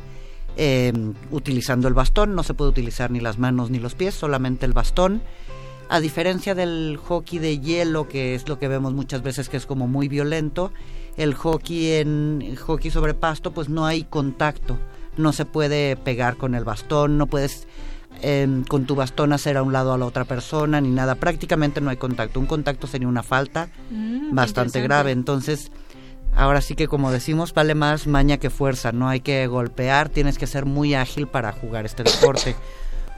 [0.58, 0.92] eh,
[1.32, 2.36] utilizando el bastón.
[2.36, 5.22] No se puede utilizar ni las manos ni los pies, solamente el bastón.
[5.94, 9.68] A diferencia del hockey de hielo, que es lo que vemos muchas veces que es
[9.68, 10.72] como muy violento,
[11.18, 14.80] el hockey en el hockey sobre pasto, pues no hay contacto.
[15.18, 17.68] No se puede pegar con el bastón, no puedes
[18.24, 21.14] eh, con tu bastón hacer a un lado a la otra persona ni nada.
[21.14, 22.40] Prácticamente no hay contacto.
[22.40, 25.12] Un contacto sería una falta Mm, bastante grave.
[25.12, 25.72] Entonces,
[26.36, 28.92] ahora sí que como decimos, vale más maña que fuerza.
[28.94, 32.56] No hay que golpear, tienes que ser muy ágil para jugar este deporte.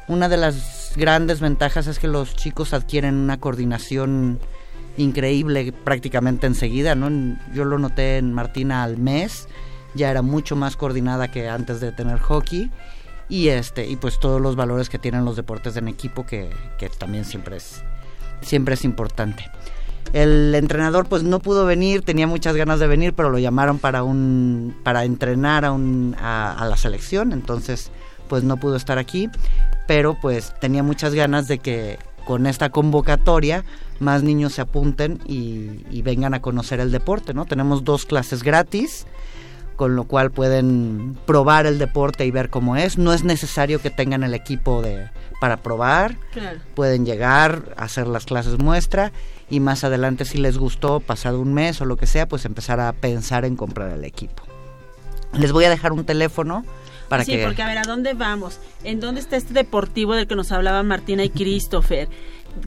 [0.09, 4.39] Una de las grandes ventajas es que los chicos adquieren una coordinación
[4.97, 7.37] increíble prácticamente enseguida, ¿no?
[7.53, 9.47] Yo lo noté en Martina al mes,
[9.93, 12.71] ya era mucho más coordinada que antes de tener hockey
[13.27, 16.89] y este y pues todos los valores que tienen los deportes en equipo que, que
[16.89, 17.83] también siempre es
[18.41, 19.49] siempre es importante.
[20.13, 24.03] El entrenador pues no pudo venir, tenía muchas ganas de venir, pero lo llamaron para
[24.03, 27.91] un para entrenar a, un, a, a la selección, entonces
[28.27, 29.29] pues no pudo estar aquí,
[29.87, 33.63] pero pues tenía muchas ganas de que con esta convocatoria
[33.99, 37.45] más niños se apunten y, y vengan a conocer el deporte, ¿no?
[37.45, 39.05] Tenemos dos clases gratis,
[39.75, 42.97] con lo cual pueden probar el deporte y ver cómo es.
[42.97, 45.09] No es necesario que tengan el equipo de
[45.39, 46.17] para probar.
[46.31, 46.59] Claro.
[46.73, 49.11] Pueden llegar, hacer las clases muestra
[49.49, 52.79] y más adelante si les gustó, pasado un mes o lo que sea, pues empezar
[52.79, 54.43] a pensar en comprar el equipo.
[55.33, 56.65] Les voy a dejar un teléfono
[57.09, 58.59] para sí, que porque a ver, ¿a dónde vamos?
[58.83, 62.07] ¿En dónde está este deportivo del que nos hablaban Martina y Christopher?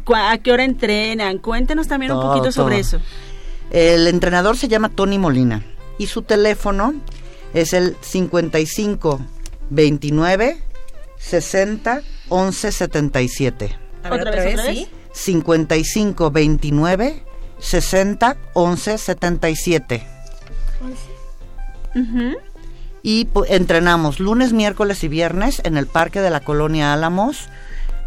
[0.05, 1.39] ¿Cu- ¿A qué hora entrenan?
[1.39, 2.99] Cuéntenos también un Todo, poquito sobre todo.
[2.99, 3.01] eso.
[3.71, 5.63] El entrenador se llama Tony Molina
[5.99, 6.95] y su teléfono
[7.55, 9.21] es el 55
[9.71, 10.59] 29
[11.19, 13.77] 60 11 77.
[14.05, 14.79] A ver, ¿Otra otra vez, otra vez?
[14.79, 14.89] sí?
[15.13, 17.23] 55 29
[17.59, 20.07] 60 11 77.
[23.03, 27.49] Y entrenamos lunes, miércoles y viernes en el parque de la colonia Álamos.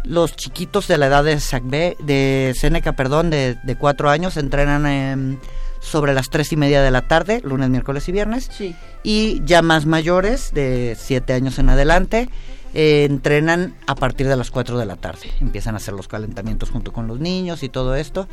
[0.04, 4.86] Los chiquitos de la edad de Sacbe, de Seneca, perdón, de, de cuatro años entrenan
[4.86, 5.40] en
[5.82, 8.48] sobre las tres y media de la tarde, lunes, miércoles y viernes.
[8.50, 8.74] Sí.
[9.02, 12.30] Y ya más mayores, de siete años en adelante,
[12.74, 15.30] eh, entrenan a partir de las 4 de la tarde.
[15.40, 18.28] Empiezan a hacer los calentamientos junto con los niños y todo esto.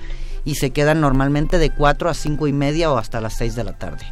[0.46, 3.64] Y se quedan normalmente de 4 a cinco y media o hasta las 6 de
[3.64, 4.06] la tarde.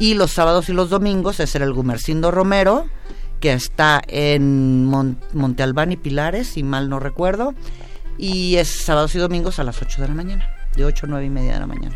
[0.00, 2.86] Y los sábados y los domingos es el Gumercindo Romero,
[3.38, 7.54] que está en Mon- Monte Albán y Pilares, si mal no recuerdo.
[8.18, 11.26] Y es sábados y domingos a las 8 de la mañana, de 8 a 9
[11.26, 11.94] y media de la mañana.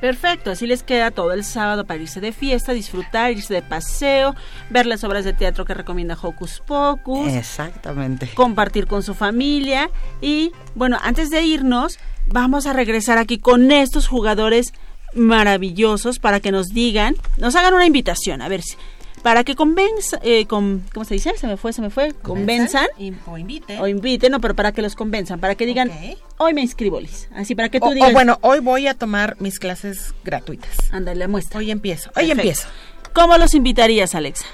[0.00, 4.34] Perfecto, así les queda todo el sábado para irse de fiesta, disfrutar, irse de paseo,
[4.68, 8.28] ver las obras de teatro que recomienda Hocus Pocus, Exactamente.
[8.34, 9.88] compartir con su familia
[10.20, 14.74] y bueno, antes de irnos, vamos a regresar aquí con estos jugadores
[15.14, 18.76] maravillosos para que nos digan, nos hagan una invitación, a ver si
[19.22, 21.34] para que convenza, eh, con, ¿cómo se dice?
[21.38, 22.86] Se me fue, se me fue, convenzan
[23.26, 23.80] o invite.
[23.80, 26.18] o inviten, no, pero para que los convenzan, para que digan, Ok.
[26.36, 27.30] hoy me inscribo, Liz.
[27.34, 30.76] Así para que tú O, o digas, bueno, hoy voy a tomar mis clases gratuitas.
[30.92, 31.58] ándale, muestra.
[31.58, 32.10] Hoy empiezo.
[32.10, 32.40] Hoy Perfecto.
[32.42, 32.68] empiezo.
[33.14, 34.44] ¿Cómo los invitarías, Alexa?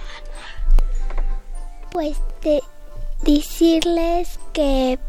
[1.90, 2.60] Pues de
[3.24, 5.00] decirles que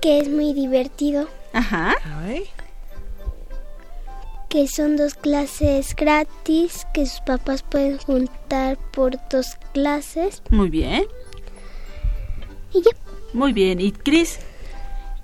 [0.00, 1.96] que es muy divertido, Ajá.
[2.22, 2.44] Ay,
[4.48, 11.04] que son dos clases gratis, que sus papás pueden juntar por dos clases Muy bien.
[12.72, 12.90] y ya.
[13.32, 13.80] Muy bien.
[13.80, 14.40] ¿Y Cris?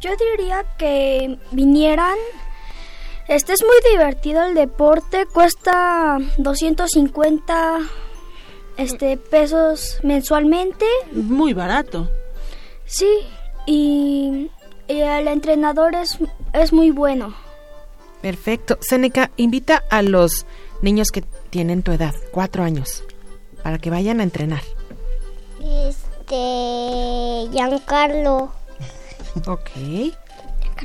[0.00, 2.16] Yo diría que vinieran.
[3.26, 7.78] Este es muy divertido el deporte, cuesta 250
[8.76, 10.86] este pesos mensualmente.
[11.12, 12.08] Muy barato.
[12.84, 13.08] Sí,
[13.66, 14.55] y, y
[14.88, 16.18] el entrenador es,
[16.52, 17.34] es muy bueno.
[18.22, 18.78] perfecto.
[18.80, 20.46] Seneca, invita a los
[20.82, 23.04] niños que tienen tu edad, cuatro años,
[23.62, 24.62] para que vayan a entrenar.
[25.60, 28.50] Este Giancarlo,
[29.46, 29.70] Ok.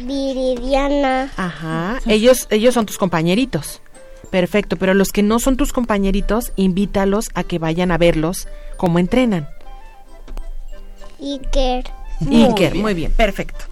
[0.01, 1.99] Viridiana, Ajá.
[2.05, 3.81] Ellos, ellos son tus compañeritos.
[4.29, 8.99] Perfecto, pero los que no son tus compañeritos, invítalos a que vayan a verlos cómo
[8.99, 9.49] entrenan.
[11.19, 11.83] Iker.
[12.21, 12.81] Muy Iker, bien.
[12.83, 13.65] muy bien, perfecto.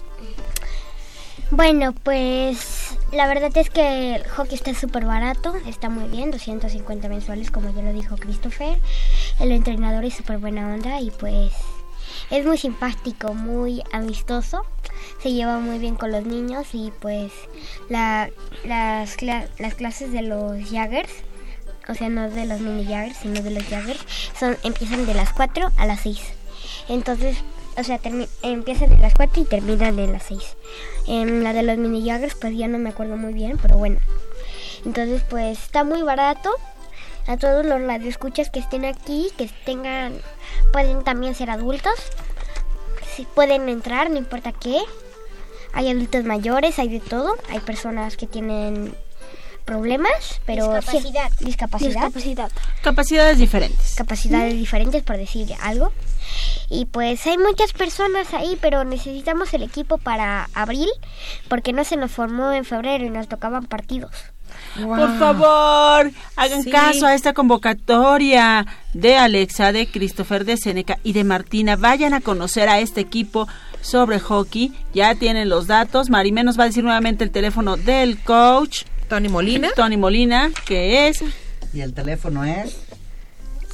[1.52, 7.10] Bueno, pues la verdad es que el hockey está súper barato, está muy bien, 250
[7.10, 8.78] mensuales como ya lo dijo Christopher.
[9.40, 11.52] El entrenador es súper buena onda y pues
[12.30, 14.64] es muy simpático, muy amistoso,
[15.24, 17.32] se lleva muy bien con los niños y pues
[17.90, 18.30] la-
[18.64, 21.12] las, las clases de los Jaggers,
[21.88, 24.06] o sea, no de los mini Jaggers, sino de los Jaggers,
[24.40, 26.22] son, empiezan de las 4 a las 6.
[26.90, 27.38] Entonces,
[27.80, 28.00] o sea,
[28.42, 30.42] empiezan de las 4 y terminan de las 6.
[31.08, 34.00] En la de los mini Jaggers, pues ya no me acuerdo muy bien, pero bueno.
[34.86, 36.52] Entonces, pues está muy barato.
[37.28, 40.13] A todos los radioescuchas que estén aquí, que tengan,
[40.74, 41.94] pueden también ser adultos.
[43.15, 44.80] Si pueden entrar, no importa qué.
[45.74, 47.36] Hay adultos mayores, hay de todo.
[47.50, 48.96] Hay personas que tienen
[49.65, 51.32] problemas, pero sí- Discapacidad.
[51.39, 52.52] discapacidad Discapacidad.
[52.82, 53.94] Capacidades diferentes.
[53.96, 55.92] capacidades diferentes, por decir algo.
[56.70, 60.89] Y pues hay muchas personas ahí, pero necesitamos el equipo para abril,
[61.48, 64.12] porque no se nos formó en febrero y nos tocaban partidos.
[64.76, 66.72] Por favor, hagan Sí.
[66.72, 71.76] caso a esta convocatoria de Alexa, de Christopher, de Seneca y de Martina.
[71.76, 73.48] Vayan a conocer a este equipo
[73.82, 74.74] sobre hockey.
[74.94, 76.10] Ya tienen los datos.
[76.10, 78.84] Marimé nos va a decir nuevamente el teléfono del coach.
[79.08, 79.70] Tony Molina.
[79.76, 81.24] Tony Molina, que es
[81.74, 82.76] Y el teléfono es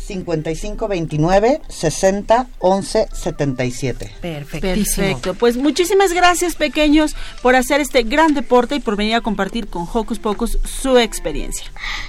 [0.08, 4.12] 5529 60 11 77.
[4.22, 5.06] Perfectísimo.
[5.08, 5.34] Perfecto.
[5.36, 9.88] Pues muchísimas gracias, pequeños, por hacer este gran deporte y por venir a compartir con
[9.92, 11.66] Hocus Pocus su experiencia.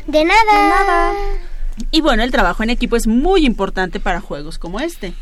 [0.06, 1.12] De nada.
[1.90, 5.12] Y bueno, el trabajo en equipo es muy importante para juegos como este.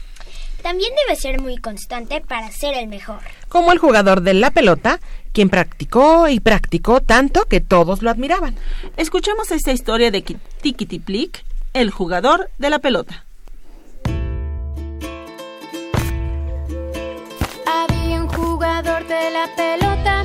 [0.62, 3.18] También debe ser muy constante para ser el mejor.
[3.48, 4.98] Como el jugador de la pelota,
[5.32, 8.56] quien practicó y practicó tanto que todos lo admiraban.
[8.96, 13.24] Escuchemos esta historia de Ki- Tikitiplic, el jugador de la pelota.
[17.66, 20.24] Había un jugador de la pelota.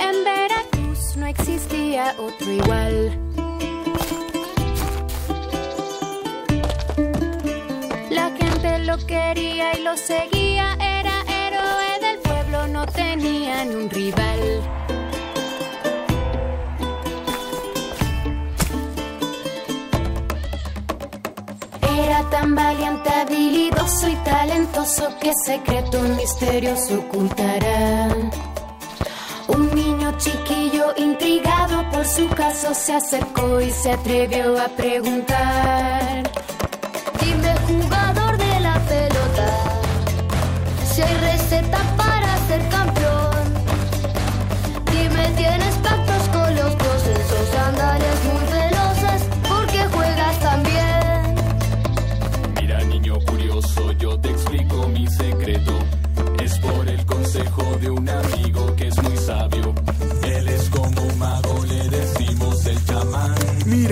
[0.00, 3.18] En Veracruz no existía otro igual.
[8.10, 10.74] La gente lo quería y lo seguía.
[10.80, 14.43] Era héroe del pueblo, no tenía ni un rival.
[22.34, 28.08] Tan valiente, habilidoso y talentoso que secreto misterioso ocultará.
[29.46, 36.28] Un niño chiquillo intrigado por su caso se acercó y se atrevió a preguntar.
[37.20, 39.48] Dime jugador de la pelota,
[40.92, 42.03] si hay receta para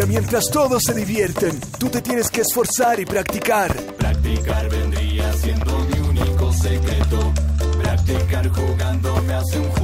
[0.08, 3.74] Mientras todos se divierten, tú te tienes que esforzar y practicar.
[3.96, 7.32] Practicar vendría siendo mi único secreto.
[7.82, 9.81] Practicar jugando me hace un jugador.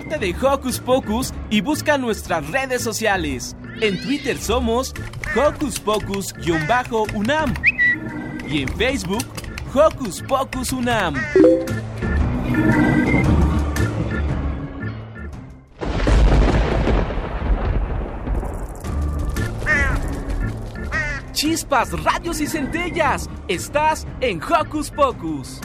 [0.00, 3.54] Parte de Hocus Pocus y busca nuestras redes sociales.
[3.80, 4.94] En Twitter somos
[5.36, 7.54] Hocus Pocus-UNAM
[8.48, 9.24] y en Facebook
[9.74, 11.14] Hocus Pocus UNAM.
[21.32, 23.28] Chispas, radios y centellas.
[23.48, 25.60] Estás en Hocus Pocus.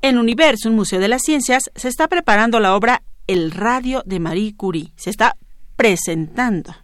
[0.00, 4.20] En Universo, un museo de las ciencias, se está preparando la obra El radio de
[4.20, 4.92] Marie Curie.
[4.96, 5.36] Se está
[5.76, 6.74] presentando.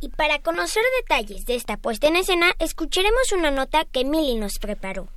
[0.00, 4.58] Y para conocer detalles de esta puesta en escena, escucharemos una nota que Milly nos
[4.58, 5.08] preparó.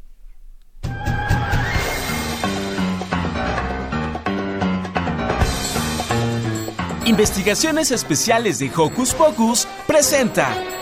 [7.05, 10.76] Investigaciones Especiales de Hocus Pocus presenta.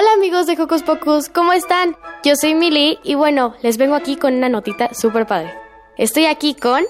[0.00, 1.94] Hola amigos de Hocus Pocus, ¿cómo están?
[2.24, 5.52] Yo soy Mili y bueno, les vengo aquí con una notita súper padre.
[5.98, 6.84] Estoy aquí con...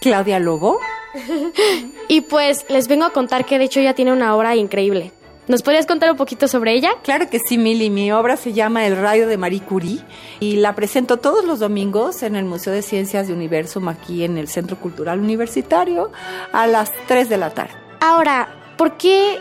[0.00, 0.80] Claudia Lobo.
[2.08, 5.12] y pues les vengo a contar que de hecho ella tiene una obra increíble.
[5.46, 6.90] ¿Nos podrías contar un poquito sobre ella?
[7.04, 7.88] Claro que sí, Mili.
[7.88, 10.00] Mi obra se llama El rayo de Marie Curie
[10.40, 14.38] y la presento todos los domingos en el Museo de Ciencias de Universum aquí en
[14.38, 16.10] el Centro Cultural Universitario
[16.52, 17.74] a las 3 de la tarde.
[18.00, 19.38] Ahora, ¿por qué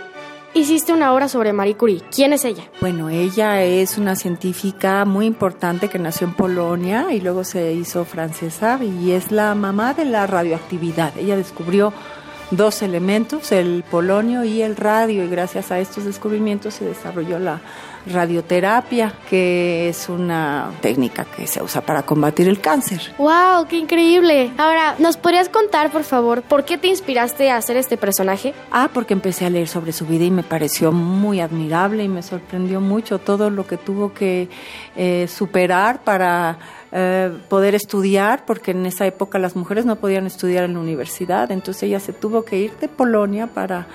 [0.54, 2.01] hiciste una obra sobre Marie Curie?
[2.14, 2.64] ¿Quién es ella?
[2.80, 8.06] Bueno, ella es una científica muy importante que nació en Polonia y luego se hizo
[8.06, 11.18] francesa y es la mamá de la radioactividad.
[11.18, 11.93] Ella descubrió
[12.56, 17.62] dos elementos, el polonio y el radio, y gracias a estos descubrimientos se desarrolló la
[18.06, 23.14] radioterapia, que es una técnica que se usa para combatir el cáncer.
[23.18, 23.66] ¡Wow!
[23.70, 24.51] ¡Qué increíble!
[24.58, 28.54] Ahora, ¿nos podrías contar, por favor, por qué te inspiraste a hacer este personaje?
[28.72, 32.24] Ah, porque empecé a leer sobre su vida y me pareció muy admirable y me
[32.24, 34.49] sorprendió mucho todo lo que tuvo que
[34.95, 36.58] eh, superar para
[36.96, 41.52] eh, poder estudiar, porque en esa época las mujeres no podían estudiar en la universidad,
[41.52, 43.88] entonces ella se tuvo que ir de Polonia para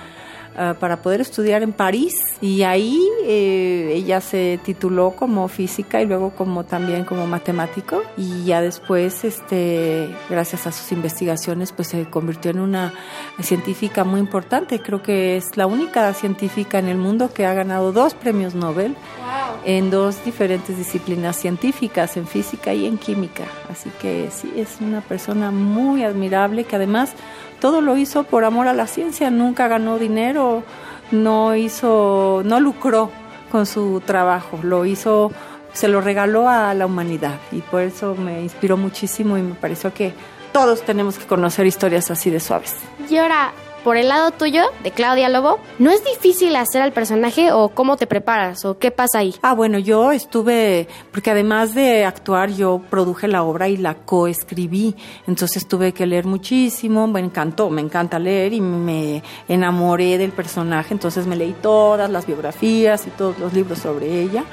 [0.59, 2.13] uh, para poder estudiar en París.
[2.41, 8.03] Y ahí eh, ella se tituló como física y luego como también como matemático.
[8.17, 12.93] Y ya después este gracias a sus investigaciones pues se convirtió en una
[13.39, 14.79] científica muy importante.
[14.79, 18.93] Creo que es la única científica en el mundo que ha ganado dos premios Nobel
[18.93, 19.61] wow.
[19.65, 23.45] en dos diferentes disciplinas científicas en física y en química.
[23.69, 27.13] Así que sí es una persona muy admirable que además
[27.59, 30.63] todo lo hizo por amor a la ciencia, nunca ganó dinero,
[31.11, 33.11] no hizo, no lucró
[33.51, 35.31] con su trabajo, lo hizo,
[35.73, 39.93] se lo regaló a la humanidad y por eso me inspiró muchísimo y me pareció
[39.93, 40.13] que
[40.51, 42.75] todos tenemos que conocer historias así de suaves.
[43.09, 43.51] Y ahora,
[43.83, 47.97] por el lado tuyo, de Claudia Lobo, ¿no es difícil hacer al personaje o cómo
[47.97, 49.35] te preparas o qué pasa ahí?
[49.41, 54.95] Ah, bueno, yo estuve, porque además de actuar, yo produje la obra y la coescribí,
[55.27, 60.93] entonces tuve que leer muchísimo, me encantó, me encanta leer y me enamoré del personaje,
[60.93, 64.43] entonces me leí todas las biografías y todos los libros sobre ella.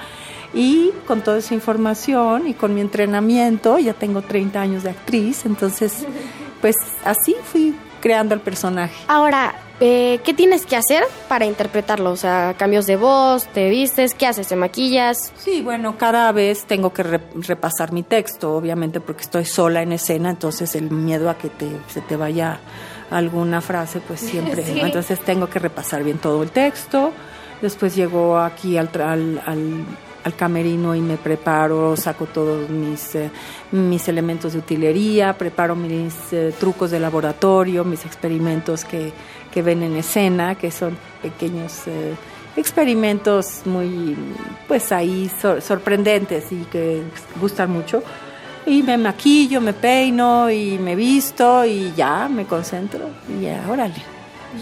[0.55, 5.45] Y con toda esa información y con mi entrenamiento, ya tengo 30 años de actriz,
[5.45, 6.07] entonces
[6.61, 7.75] pues así fui
[8.07, 8.95] creando el personaje.
[9.09, 12.13] Ahora, eh, ¿qué tienes que hacer para interpretarlo?
[12.13, 14.47] O sea, cambios de voz, te vistes, ¿qué haces?
[14.47, 15.33] ¿Te maquillas?
[15.37, 19.91] Sí, bueno, cada vez tengo que re- repasar mi texto, obviamente porque estoy sola en
[19.91, 22.61] escena, entonces el miedo a que te, se te vaya
[23.11, 24.65] alguna frase, pues siempre.
[24.67, 24.79] Sí.
[24.81, 27.13] Entonces tengo que repasar bien todo el texto.
[27.61, 29.85] Después llego aquí al, tra- al, al-
[30.27, 33.31] al camerino y me preparo, saco todos mis, eh,
[33.71, 39.13] mis elementos de utilería, preparo mis eh, trucos de laboratorio, mis experimentos que,
[39.53, 42.15] que ven en escena, que son pequeños eh,
[42.57, 44.17] experimentos muy,
[44.67, 47.03] pues ahí sor- sorprendentes y que
[47.41, 48.03] gustan mucho.
[48.67, 54.03] Y me maquillo, me peino y me visto y ya me concentro y ya, órale.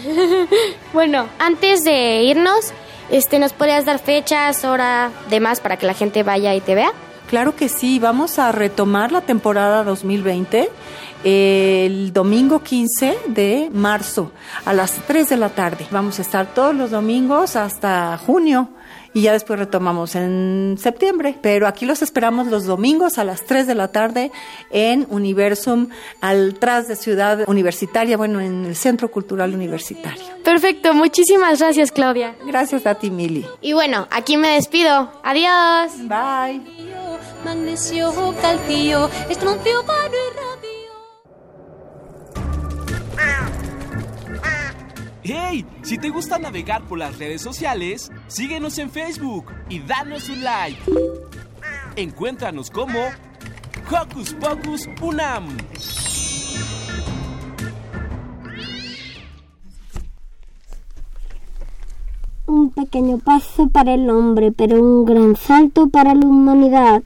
[0.93, 2.71] bueno, antes de irnos,
[3.09, 6.91] este, ¿nos podrías dar fechas, hora, demás para que la gente vaya y te vea?
[7.29, 10.69] Claro que sí, vamos a retomar la temporada 2020
[11.25, 14.31] el domingo 15 de marzo
[14.63, 15.87] a las 3 de la tarde.
[15.89, 18.69] Vamos a estar todos los domingos hasta junio
[19.15, 21.37] y ya después retomamos en septiembre.
[21.41, 24.29] Pero aquí los esperamos los domingos a las 3 de la tarde
[24.69, 25.87] en Universum,
[26.19, 30.21] al tras de Ciudad Universitaria, bueno, en el Centro Cultural Universitario.
[30.43, 32.35] Perfecto, muchísimas gracias, Claudia.
[32.45, 33.45] Gracias a ti, Mili.
[33.61, 35.09] Y bueno, aquí me despido.
[35.23, 35.93] Adiós.
[35.99, 36.61] Bye.
[37.45, 38.11] Magnesio,
[38.41, 40.45] calcio, estroncio, paro y radio.
[45.27, 45.65] ¡Hey!
[45.81, 50.79] Si te gusta navegar por las redes sociales, síguenos en Facebook y danos un like.
[51.95, 52.99] Encuéntranos como
[53.89, 55.57] Hocus Pocus Unam.
[62.45, 67.01] Un pequeño paso para el hombre, pero un gran salto para la humanidad.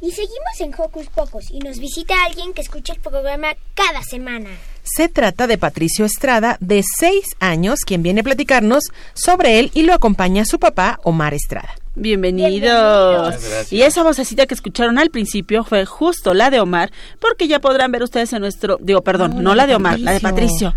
[0.00, 4.48] Y seguimos en Hocus Pocus y nos visita alguien que escucha el programa cada semana.
[4.84, 9.84] Se trata de Patricio Estrada, de seis años, quien viene a platicarnos sobre él y
[9.84, 11.70] lo acompaña su papá, Omar Estrada.
[11.94, 13.34] Bienvenidos.
[13.72, 17.92] Y esa vocecita que escucharon al principio fue justo la de Omar, porque ya podrán
[17.92, 20.74] ver ustedes en nuestro, digo, perdón, no, la de Omar, la de Patricio,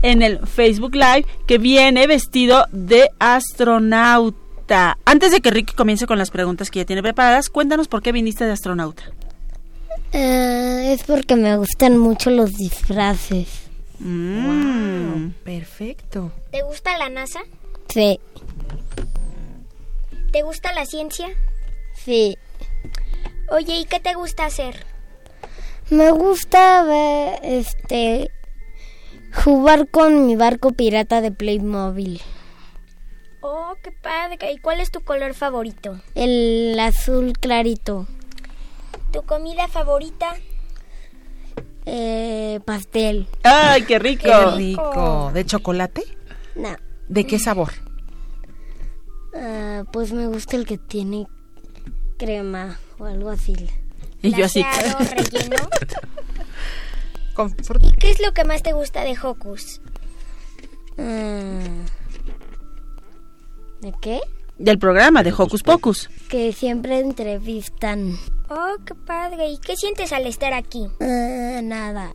[0.00, 4.96] en el Facebook Live, que viene vestido de astronauta.
[5.04, 8.12] Antes de que Ricky comience con las preguntas que ya tiene preparadas, cuéntanos por qué
[8.12, 9.02] viniste de astronauta.
[10.12, 13.48] Eh, es porque me gustan mucho los disfraces.
[14.00, 16.32] Wow, perfecto.
[16.50, 17.40] ¿Te gusta la NASA?
[17.88, 18.18] Sí,
[20.32, 21.28] ¿Te gusta la ciencia?
[21.94, 22.36] sí.
[23.50, 24.86] Oye, ¿y qué te gusta hacer?
[25.90, 28.30] Me gusta ver, este,
[29.44, 32.22] jugar con mi barco pirata de Playmobil.
[33.42, 34.38] Oh, qué padre.
[34.54, 36.00] ¿Y cuál es tu color favorito?
[36.14, 38.06] El azul clarito.
[39.12, 40.36] ¿Tu comida favorita?
[41.84, 43.28] Eh, pastel.
[43.42, 44.24] ¡Ay, qué rico!
[44.24, 45.30] Qué rico.
[45.34, 46.02] ¿De chocolate?
[46.54, 46.76] No.
[47.08, 47.72] ¿De qué sabor?
[49.34, 51.26] Ah, pues me gusta el que tiene
[52.18, 53.54] crema o algo así.
[54.22, 54.62] Y yo así.
[55.16, 55.68] Relleno.
[57.80, 59.80] ¿Y qué es lo que más te gusta de Hocus?
[60.98, 61.60] Ah,
[63.80, 64.20] ¿De qué?
[64.62, 66.08] Del programa de Hocus Pocus.
[66.28, 68.16] Que siempre entrevistan.
[68.48, 69.48] Oh, qué padre.
[69.48, 70.86] ¿Y qué sientes al estar aquí?
[71.00, 72.14] Ah, nada.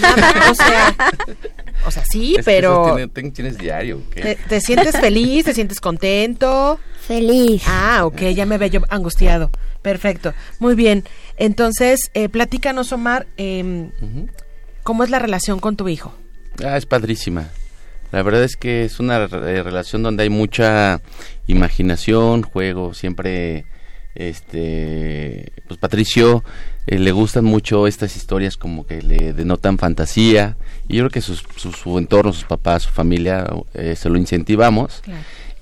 [0.00, 0.94] Nada, o sea,
[1.86, 2.94] o sea, sí, Es pero
[3.34, 3.96] tienes diario.
[3.96, 4.20] ¿o qué?
[4.20, 5.44] ¿te, te sientes feliz?
[5.44, 6.78] ¿Te sientes contento?
[7.00, 7.64] Feliz.
[7.66, 9.50] Ah, ok, ya me veo yo angustiado.
[9.82, 11.02] Perfecto, muy bien.
[11.36, 13.90] Entonces, eh, platícanos, Omar, em,
[14.84, 16.14] ¿cómo es la relación con tu hijo?
[16.64, 17.48] Ah, es padrísima.
[18.12, 21.00] La verdad es que es una re- relación donde hay mucha
[21.46, 23.64] imaginación, juego, siempre
[24.14, 26.42] este pues Patricio
[26.86, 30.56] eh, le gustan mucho estas historias como que le denotan fantasía
[30.88, 34.18] y yo creo que sus- su, su entorno, sus papás, su familia eh, se lo
[34.18, 35.02] incentivamos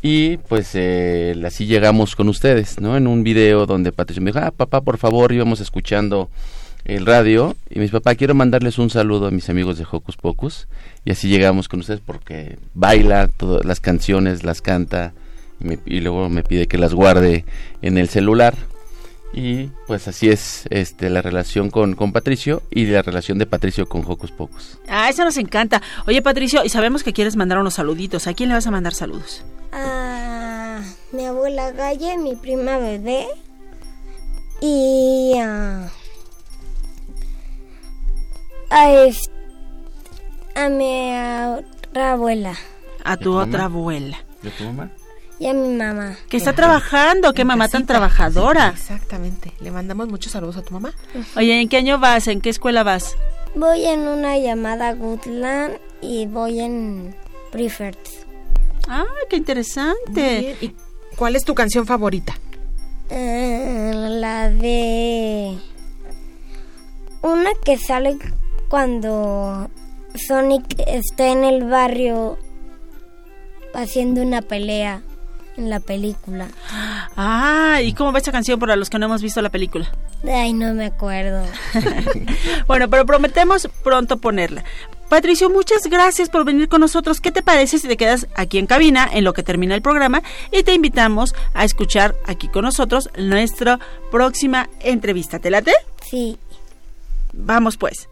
[0.02, 2.96] y pues eh, así llegamos con ustedes, ¿no?
[2.96, 6.30] En un video donde Patricio me dijo, ah, papá, por favor, íbamos escuchando
[6.86, 10.68] el radio y mis papá, quiero mandarles un saludo a mis amigos de Hocus Pocus
[11.04, 15.12] y así llegamos con ustedes porque baila todas las canciones, las canta
[15.60, 17.44] y, me- y luego me pide que las guarde
[17.82, 18.54] en el celular
[19.32, 23.86] Y pues así es este la relación con, con Patricio y la relación de Patricio
[23.86, 24.78] con Hocus Pocus.
[24.88, 25.82] Ah, eso nos encanta.
[26.06, 28.26] Oye, Patricio, y sabemos que quieres mandar unos saluditos.
[28.28, 29.44] ¿A quién le vas a mandar saludos?
[29.72, 30.80] A
[31.12, 33.26] mi abuela Galle, mi prima bebé
[34.60, 35.90] y a,
[38.70, 39.04] a,
[40.54, 41.12] a mi
[41.58, 42.54] otra abuela
[43.04, 44.18] A tu otra abuela.
[44.42, 44.90] ¿De tu mamá?
[45.38, 46.16] y a mi mamá.
[46.30, 48.68] Que está trabajando, qué mamá tan trabajadora.
[48.68, 49.52] Exactamente.
[49.60, 50.94] Le mandamos muchos saludos a tu mamá.
[51.36, 52.26] Oye, ¿en qué año vas?
[52.26, 53.16] ¿En qué escuela vas?
[53.54, 57.14] Voy en una llamada Goodland y voy en
[57.52, 57.98] Preferred.
[58.88, 60.56] Ah, qué interesante.
[60.60, 60.74] ¿Y
[61.16, 62.34] cuál es tu canción favorita?
[63.10, 65.58] Eh, la de
[67.22, 68.16] una que sale
[68.68, 69.70] cuando
[70.14, 72.38] Sonic está en el barrio
[73.74, 75.02] haciendo una pelea
[75.56, 76.48] en la película.
[77.16, 79.90] Ah, ¿y cómo va esta canción para los que no hemos visto la película?
[80.24, 81.44] Ay, no me acuerdo.
[82.66, 84.64] Bueno, pero prometemos pronto ponerla.
[85.08, 87.20] Patricio, muchas gracias por venir con nosotros.
[87.20, 90.22] ¿Qué te parece si te quedas aquí en cabina en lo que termina el programa
[90.50, 93.78] y te invitamos a escuchar aquí con nosotros nuestra
[94.10, 95.38] próxima entrevista?
[95.38, 95.72] ¿Te late?
[96.02, 96.38] Sí.
[97.32, 98.08] Vamos pues.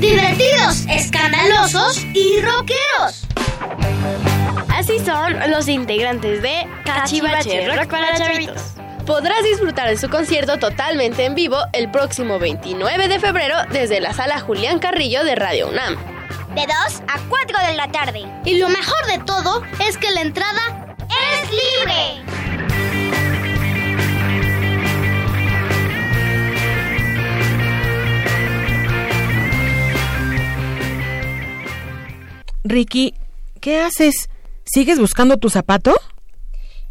[0.00, 3.26] Divertidos, escandalosos y rockeros.
[4.68, 8.62] Así son los integrantes de Cachivache Rock para Chavitos.
[9.06, 14.12] Podrás disfrutar de su concierto totalmente en vivo el próximo 29 de febrero desde la
[14.12, 15.96] sala Julián Carrillo de Radio UNAM.
[16.54, 18.24] De 2 a 4 de la tarde.
[18.44, 22.85] Y lo mejor de todo es que la entrada ¡Es libre!
[32.68, 33.14] Ricky,
[33.60, 34.28] ¿qué haces?
[34.64, 35.94] ¿Sigues buscando tu zapato?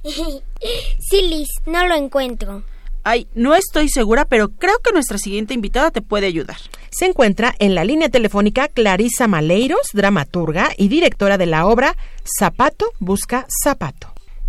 [0.03, 2.63] sí, Liz, no lo encuentro.
[3.03, 6.57] Ay, no estoy segura, pero creo que nuestra siguiente invitada te puede ayudar.
[6.89, 11.95] Se encuentra en la línea telefónica Clarisa Maleiros, dramaturga y directora de la obra
[12.39, 14.07] Zapato busca zapato.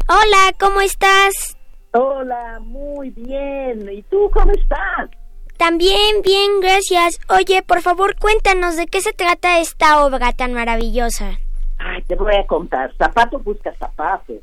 [0.08, 1.56] Hola, ¿cómo estás?
[1.92, 3.90] Hola, muy bien.
[3.92, 5.10] ¿Y tú cómo estás?
[5.58, 7.18] También bien, gracias.
[7.28, 11.38] Oye, por favor, cuéntanos de qué se trata esta obra tan maravillosa.
[11.78, 12.94] Ay, te voy a contar.
[12.96, 14.34] Zapato busca zapato.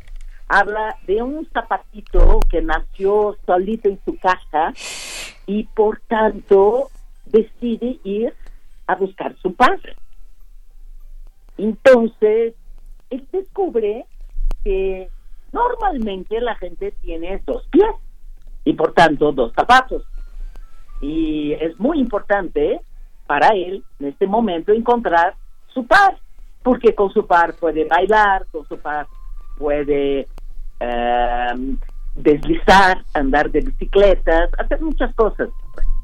[0.48, 4.74] Habla de un zapatito que nació solito en su caja
[5.46, 6.90] y por tanto
[7.26, 8.34] decide ir
[8.88, 9.96] a buscar su padre.
[11.58, 12.56] Entonces,
[13.10, 14.06] él descubre
[14.64, 15.10] que
[15.52, 17.96] normalmente la gente tiene dos pies
[18.66, 20.04] y por tanto dos zapatos.
[21.04, 22.80] Y es muy importante
[23.28, 25.36] para él en este momento encontrar
[25.74, 26.18] su par,
[26.64, 29.06] porque con su par puede bailar, con su par
[29.58, 30.30] puede
[30.80, 31.76] eh,
[32.16, 35.50] deslizar, andar de bicicletas, hacer muchas cosas.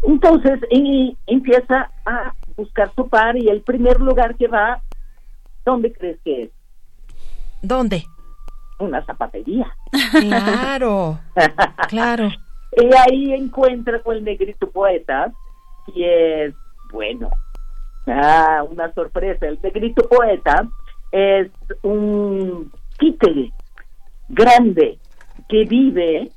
[0.04, 4.82] Entonces y empieza a buscar su par y el primer lugar que va,
[5.64, 6.50] ¿dónde crees que es?
[7.62, 8.04] ¿Dónde?
[8.80, 9.74] Una zapatería.
[10.12, 11.20] Claro,
[11.88, 12.30] claro.
[12.72, 15.32] Y ahí encuentra con el negrito poeta,
[15.94, 16.54] y es,
[16.92, 17.30] bueno,
[18.08, 19.48] ah, una sorpresa.
[19.48, 20.68] El negrito poeta
[21.12, 21.50] es
[21.82, 23.52] un títere
[24.28, 25.00] grande
[25.48, 26.30] que vive en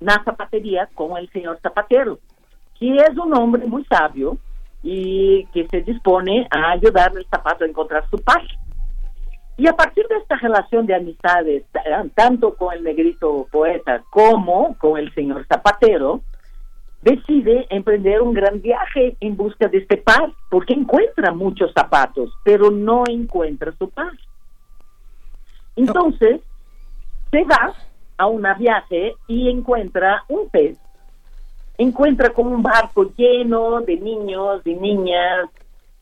[0.00, 2.18] la zapatería con el señor zapatero,
[2.78, 4.36] que es un hombre muy sabio
[4.82, 8.42] y que se dispone a ayudarle al zapato a encontrar su paz.
[9.56, 11.82] Y a partir de esta relación de amistades, ta-
[12.14, 16.22] tanto con el negrito poeta como con el señor Zapatero,
[17.02, 22.70] decide emprender un gran viaje en busca de este par, porque encuentra muchos zapatos, pero
[22.70, 24.12] no encuentra su par.
[25.76, 26.40] Entonces,
[27.30, 27.74] se va
[28.18, 30.78] a un viaje y encuentra un pez.
[31.78, 35.48] Encuentra como un barco lleno de niños y niñas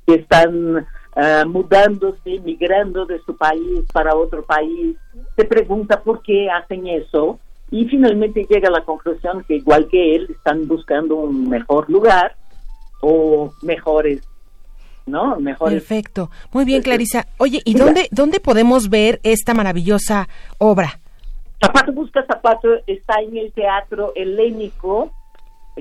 [0.06, 0.86] que están
[1.16, 4.96] ah, mudándose, migrando de su país para otro país.
[5.36, 7.38] Se pregunta por qué hacen eso
[7.70, 12.34] y finalmente llega a la conclusión que igual que él están buscando un mejor lugar
[13.00, 14.22] o mejores,
[15.06, 15.36] ¿no?
[15.36, 15.82] Mejores.
[15.82, 16.30] Perfecto.
[16.52, 17.26] Muy bien, Clarisa.
[17.38, 21.00] Oye, ¿y dónde, dónde podemos ver esta maravillosa obra?
[21.62, 25.12] Zapato Busca Zapato está en el Teatro Helénico,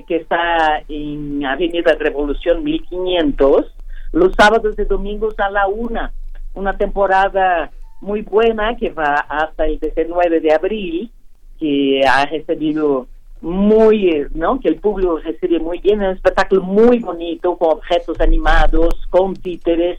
[0.06, 3.74] que está en Avenida Revolución 1500,
[4.12, 6.12] los sábados y domingos a la una.
[6.54, 11.10] Una temporada muy buena que va hasta el 19 de abril,
[11.58, 13.06] que ha recibido
[13.40, 14.60] muy, eh, ¿no?
[14.60, 19.98] Que el público recibe muy bien, un espectáculo muy bonito, con objetos animados, con títeres,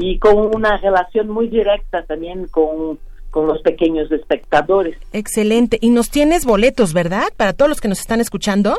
[0.00, 3.00] y con una relación muy directa también con,
[3.30, 4.96] con los pequeños espectadores.
[5.12, 5.78] Excelente.
[5.80, 7.24] Y nos tienes boletos, ¿verdad?
[7.36, 8.78] Para todos los que nos están escuchando.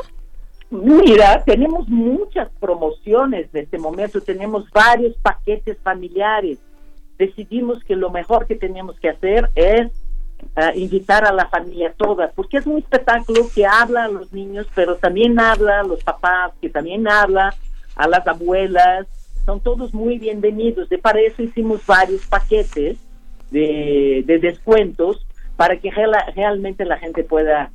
[0.70, 6.58] Mira, tenemos muchas promociones de este momento, tenemos varios paquetes familiares.
[7.18, 9.90] Decidimos que lo mejor que tenemos que hacer es
[10.54, 14.68] ah, invitar a la familia toda, porque es un espectáculo que habla a los niños,
[14.72, 17.52] pero también habla a los papás, que también habla
[17.96, 19.08] a las abuelas.
[19.44, 20.88] Son todos muy bienvenidos.
[20.88, 22.96] De para eso hicimos varios paquetes
[23.50, 27.72] de, de descuentos para que realmente la gente pueda,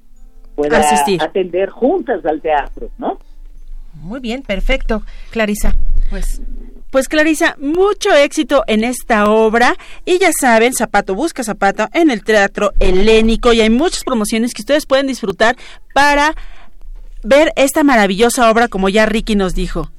[0.56, 1.22] pueda Asistir.
[1.22, 3.20] atender juntas al teatro, ¿no?
[3.94, 5.04] Muy bien, perfecto.
[5.32, 5.74] Clarisa.
[6.10, 6.42] Pues
[6.92, 9.76] Pues Clarisa, mucho éxito en esta obra
[10.06, 14.62] y ya saben, Zapato busca Zapato en el Teatro Helénico y hay muchas promociones que
[14.62, 15.58] ustedes pueden disfrutar
[15.94, 16.34] para
[17.24, 19.92] ver esta maravillosa obra como ya Ricky nos dijo.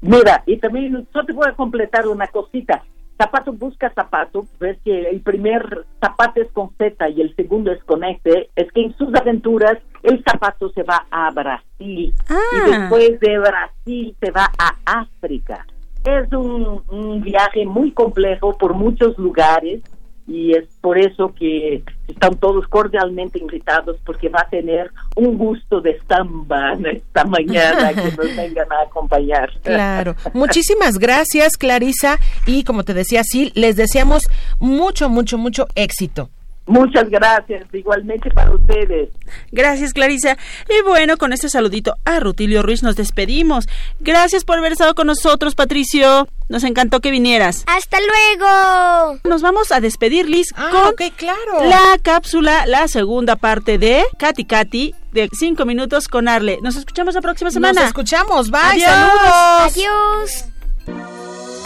[0.00, 2.84] Mira, y también yo te voy a completar una cosita.
[3.16, 7.82] Zapato busca zapato, ves que el primer zapato es con Z y el segundo es
[7.84, 13.20] con S, es que en sus aventuras el zapato se va a Brasil y después
[13.20, 15.64] de Brasil se va a África.
[16.04, 19.80] Es un, un viaje muy complejo por muchos lugares
[20.26, 25.80] y es por eso que están todos cordialmente invitados porque va a tener un gusto
[25.80, 29.50] de samba esta mañana que nos vengan a acompañar.
[29.62, 30.16] Claro.
[30.32, 32.18] Muchísimas gracias, Clarisa.
[32.46, 36.30] Y como te decía, sí, les deseamos mucho, mucho, mucho éxito.
[36.66, 39.10] Muchas gracias, igualmente para ustedes.
[39.52, 40.38] Gracias, Clarisa.
[40.68, 43.68] Y bueno, con este saludito a Rutilio Ruiz nos despedimos.
[44.00, 46.26] Gracias por haber estado con nosotros, Patricio.
[46.48, 47.64] Nos encantó que vinieras.
[47.66, 49.18] ¡Hasta luego!
[49.24, 51.64] Nos vamos a despedir, Liz, Ah, con ok, claro.
[51.64, 56.58] la cápsula, la segunda parte de Katy Katy de cinco minutos con Arle.
[56.62, 57.80] Nos escuchamos la próxima semana.
[57.80, 58.50] Nos escuchamos.
[58.50, 58.60] Bye.
[58.84, 58.90] Adiós.
[58.92, 59.72] Saludos.
[59.72, 60.44] Adiós.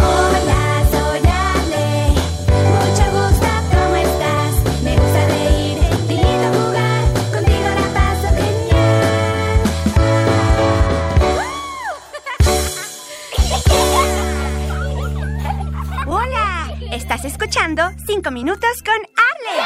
[0.01, 0.58] Hola,
[17.19, 19.63] estás escuchando 5 minutos con Arle.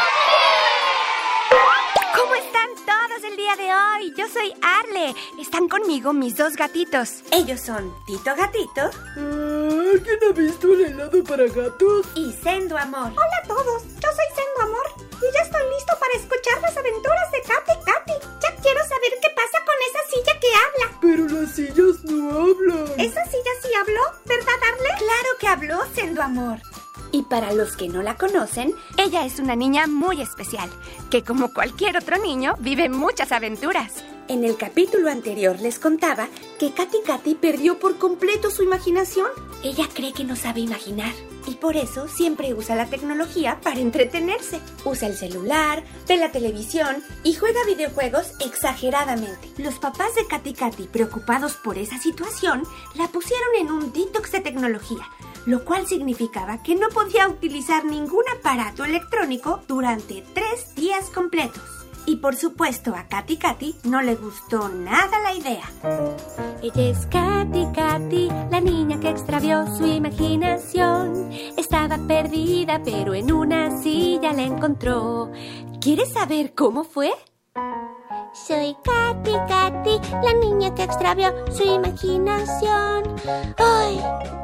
[2.17, 4.15] ¿Cómo están todos el día de hoy?
[4.17, 5.15] Yo soy Arle.
[5.39, 7.23] Están conmigo mis dos gatitos.
[7.31, 8.89] Ellos son Tito Gatito.
[9.17, 12.07] ¿Alguien ha visto el helado para gatos?
[12.15, 13.13] Y Sendo Amor.
[13.13, 17.33] Hola a todos, yo soy Sendo Amor y ya estoy listo para escuchar las aventuras
[17.33, 18.13] de Katy Katy.
[18.41, 20.99] Ya quiero saber qué pasa con esa silla que habla.
[21.03, 22.99] Pero las sillas no hablan.
[22.99, 24.03] ¿Esa silla sí habló?
[24.25, 24.89] ¿Verdad, Arle?
[24.97, 26.59] Claro que habló, Sendo Amor.
[27.13, 30.71] Y para los que no la conocen, ella es una niña muy especial,
[31.11, 34.03] que como cualquier otro niño vive muchas aventuras.
[34.29, 39.29] En el capítulo anterior les contaba que Katy Katy perdió por completo su imaginación.
[39.63, 41.13] Ella cree que no sabe imaginar
[41.47, 44.61] y por eso siempre usa la tecnología para entretenerse.
[44.85, 49.51] Usa el celular, ve la televisión y juega videojuegos exageradamente.
[49.59, 52.63] Los papás de Katy Katy, preocupados por esa situación,
[52.95, 55.09] la pusieron en un detox de tecnología,
[55.47, 61.63] lo cual significaba que no podía utilizar ningún aparato electrónico durante tres días completos.
[62.05, 65.65] Y por supuesto a Katy Katy no le gustó nada la idea.
[66.61, 71.31] Ella es Katy Katy, la niña que extravió su imaginación.
[71.57, 75.31] Estaba perdida, pero en una silla la encontró.
[75.81, 77.13] ¿Quieres saber cómo fue?
[78.35, 83.15] Soy Katy Katy, la niña que extravió su imaginación.
[83.59, 84.42] ¡Ay!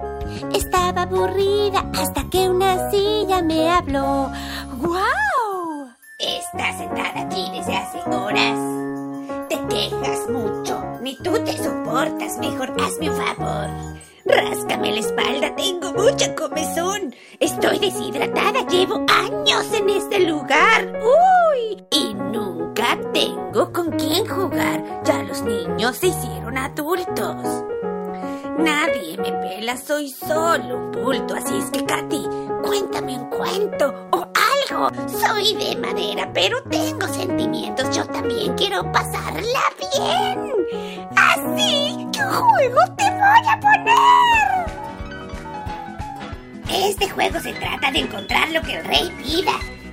[0.55, 4.31] Estaba aburrida hasta que una silla me habló.
[4.79, 5.89] ¡Guau!
[6.19, 8.59] Está sentada aquí desde hace horas.
[9.49, 12.39] Te quejas mucho, ni tú te soportas.
[12.39, 13.69] Mejor hazme un favor.
[14.25, 17.15] Ráscame la espalda, tengo mucha comezón.
[17.41, 20.93] Estoy deshidratada, llevo años en este lugar.
[21.01, 21.83] ¡Uy!
[21.91, 25.03] Y nunca tengo con quién jugar.
[25.05, 27.65] Ya los niños se hicieron adultos.
[28.59, 32.25] Nadie me pela, soy solo un bulto, así es que Katy,
[32.65, 34.27] cuéntame un cuento o
[34.69, 34.91] algo.
[35.07, 39.61] Soy de madera, pero tengo sentimientos, yo también quiero pasarla
[39.95, 40.53] bien.
[41.17, 44.69] Así que juego te voy a poner.
[46.69, 49.53] Este juego se trata de encontrar lo que el rey pida.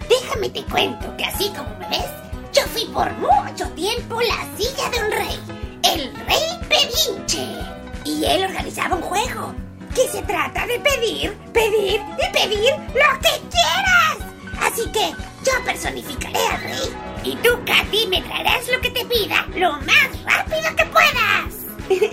[0.09, 2.09] Déjame te cuento que así como me ves,
[2.51, 5.39] yo fui por mucho tiempo la silla de un rey,
[5.83, 7.84] el rey pedinche.
[8.05, 9.53] Y él organizaba un juego
[9.93, 14.17] que se trata de pedir, pedir y pedir lo que quieras.
[14.61, 15.09] Así que
[15.43, 16.93] yo personificaré al rey
[17.23, 22.11] y tú, Katy, me traerás lo que te pida lo más rápido que puedas.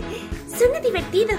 [0.59, 1.36] Suena divertido.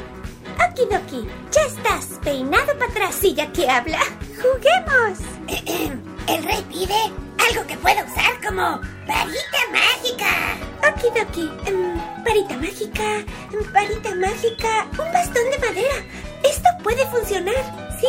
[0.70, 3.20] Okidoki, ya estás peinado para atrás
[3.54, 4.00] que habla.
[4.38, 5.20] ¡Juguemos!
[6.28, 10.58] El rey pide algo que pueda usar como varita mágica.
[10.88, 13.20] Okidoki, em, varita mágica,
[13.54, 15.96] em, varita mágica, un bastón de madera.
[16.44, 17.56] Esto puede funcionar,
[18.00, 18.08] sí.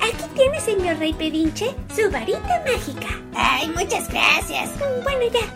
[0.00, 3.08] Aquí tiene, señor rey pedinche, su varita mágica.
[3.34, 4.70] Ay, muchas gracias.
[5.02, 5.46] Bueno, ya.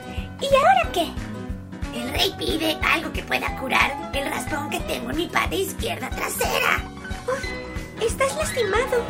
[0.40, 1.08] ¿Y ahora qué?
[1.98, 6.08] El rey pide algo que pueda curar el raspón que tengo en mi pata izquierda
[6.10, 6.82] trasera.
[7.26, 9.04] Uy, estás lastimado.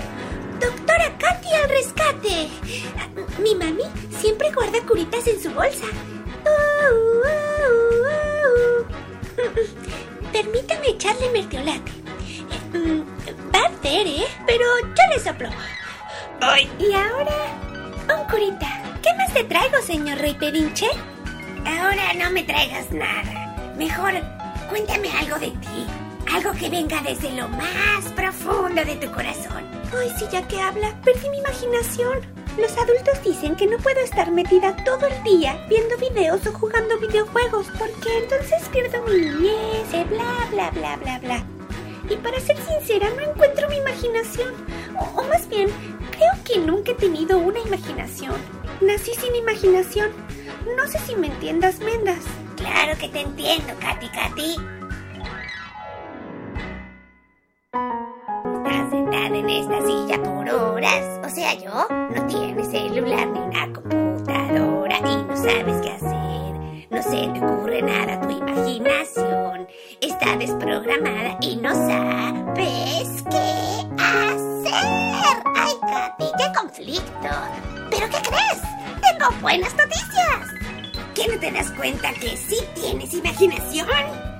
[0.63, 2.49] Doctora Katy al rescate.
[3.43, 3.85] Mi mami
[4.21, 5.87] siempre guarda curitas en su bolsa.
[6.45, 10.33] Uh, uh, uh, uh.
[10.33, 11.93] Permítame echarle mertiolate.
[12.73, 13.01] Mm,
[13.55, 14.27] Va a hacer, ¿eh?
[14.47, 15.49] Pero yo le soplo.
[16.41, 16.71] Ay.
[16.79, 17.37] Y ahora,
[18.17, 18.83] un curita.
[19.03, 20.87] ¿Qué más te traigo, señor rey pedinche?
[21.67, 23.75] Ahora no me traigas nada.
[23.77, 24.13] Mejor
[24.69, 25.87] cuéntame algo de ti.
[26.33, 29.65] Algo que venga desde lo más profundo de tu corazón.
[29.93, 32.21] Ay, sí, ya que habla, perdí mi imaginación.
[32.57, 36.99] Los adultos dicen que no puedo estar metida todo el día viendo videos o jugando
[36.99, 41.45] videojuegos porque entonces pierdo mi niñez, eh, bla, bla, bla, bla, bla.
[42.09, 44.55] Y para ser sincera, no encuentro mi imaginación.
[44.99, 45.69] O, o más bien,
[46.13, 48.37] creo que nunca he tenido una imaginación.
[48.81, 50.11] Nací sin imaginación.
[50.79, 52.25] No sé si me entiendas, Mendas.
[52.57, 54.82] Claro que te entiendo, Katy Katy.
[57.75, 61.21] Estás sentada en esta silla por horas.
[61.25, 66.89] O sea, yo no tienes celular ni una computadora y no sabes qué hacer.
[66.91, 69.67] No se te ocurre nada, tu imaginación
[70.03, 75.43] está desprogramada y no sabes qué hacer.
[75.57, 77.31] ¡Ay, Katy, qué conflicto!
[77.91, 78.63] ¿Pero qué crees?
[79.01, 80.51] Tengo buenas noticias.
[81.15, 84.32] ¿Que no te das cuenta que sí tienes imaginación?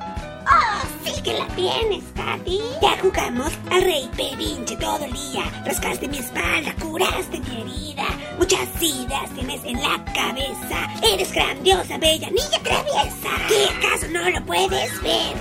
[0.47, 2.61] ¡Oh, sí que la tienes, Katy!
[2.81, 5.45] Ya jugamos al rey pedinche todo el día.
[5.65, 8.05] Rascaste mi espalda, curaste mi herida.
[8.39, 10.91] Muchas ideas tienes en la cabeza.
[11.03, 13.31] Eres grandiosa, bella, niña traviesa.
[13.49, 15.37] ¿Qué acaso no lo puedes ver?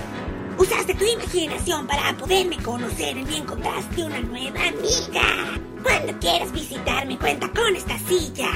[0.58, 5.58] Usaste tu imaginación para poderme conocer y encontraste una nueva amiga.
[5.82, 8.50] Cuando quieras visitarme, cuenta con esta silla.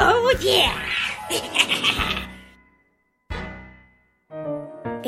[0.00, 0.74] ¡Oh, yeah!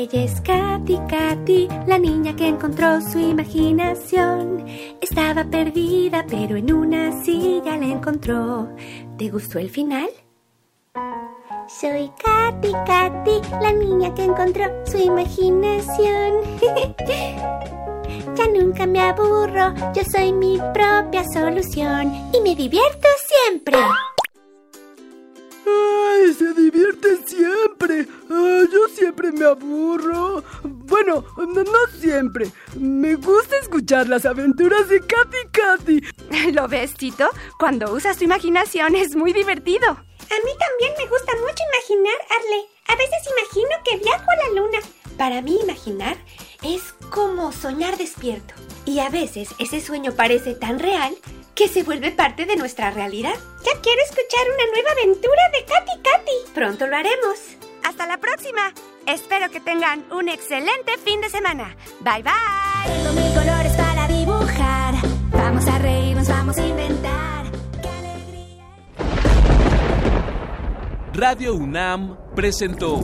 [0.01, 4.65] Ella es Katy, Katy, la niña que encontró su imaginación.
[4.99, 8.67] Estaba perdida, pero en una silla la encontró.
[9.19, 10.09] ¿Te gustó el final?
[11.67, 16.33] Soy Katy, Katy, la niña que encontró su imaginación.
[18.35, 23.77] ya nunca me aburro, yo soy mi propia solución y me divierto siempre.
[25.65, 28.07] ¡Ay, se divierte siempre!
[28.29, 30.43] Ah, yo siempre me aburro.
[30.63, 32.51] Bueno, no, no siempre.
[32.77, 36.51] Me gusta escuchar las aventuras de Katy Katy.
[36.53, 37.29] ¿Lo ves, Tito?
[37.59, 39.87] Cuando usas tu imaginación es muy divertido.
[39.89, 42.65] A mí también me gusta mucho imaginar, Arle.
[42.87, 44.79] A veces imagino que viajo a la luna.
[45.17, 46.17] Para mí imaginar
[46.63, 48.53] es como soñar despierto.
[48.85, 51.15] Y a veces ese sueño parece tan real
[51.55, 53.33] que se vuelve parte de nuestra realidad.
[53.63, 56.53] Ya quiero escuchar una nueva aventura de Katy Katy.
[56.53, 57.39] Pronto lo haremos.
[57.83, 58.73] Hasta la próxima.
[59.07, 61.75] Espero que tengan un excelente fin de semana.
[62.01, 62.93] Bye bye.
[62.93, 64.95] Tengo mil colores para dibujar.
[65.31, 67.31] Vamos a reírnos, vamos a inventar.
[71.13, 73.03] Radio UNAM presentó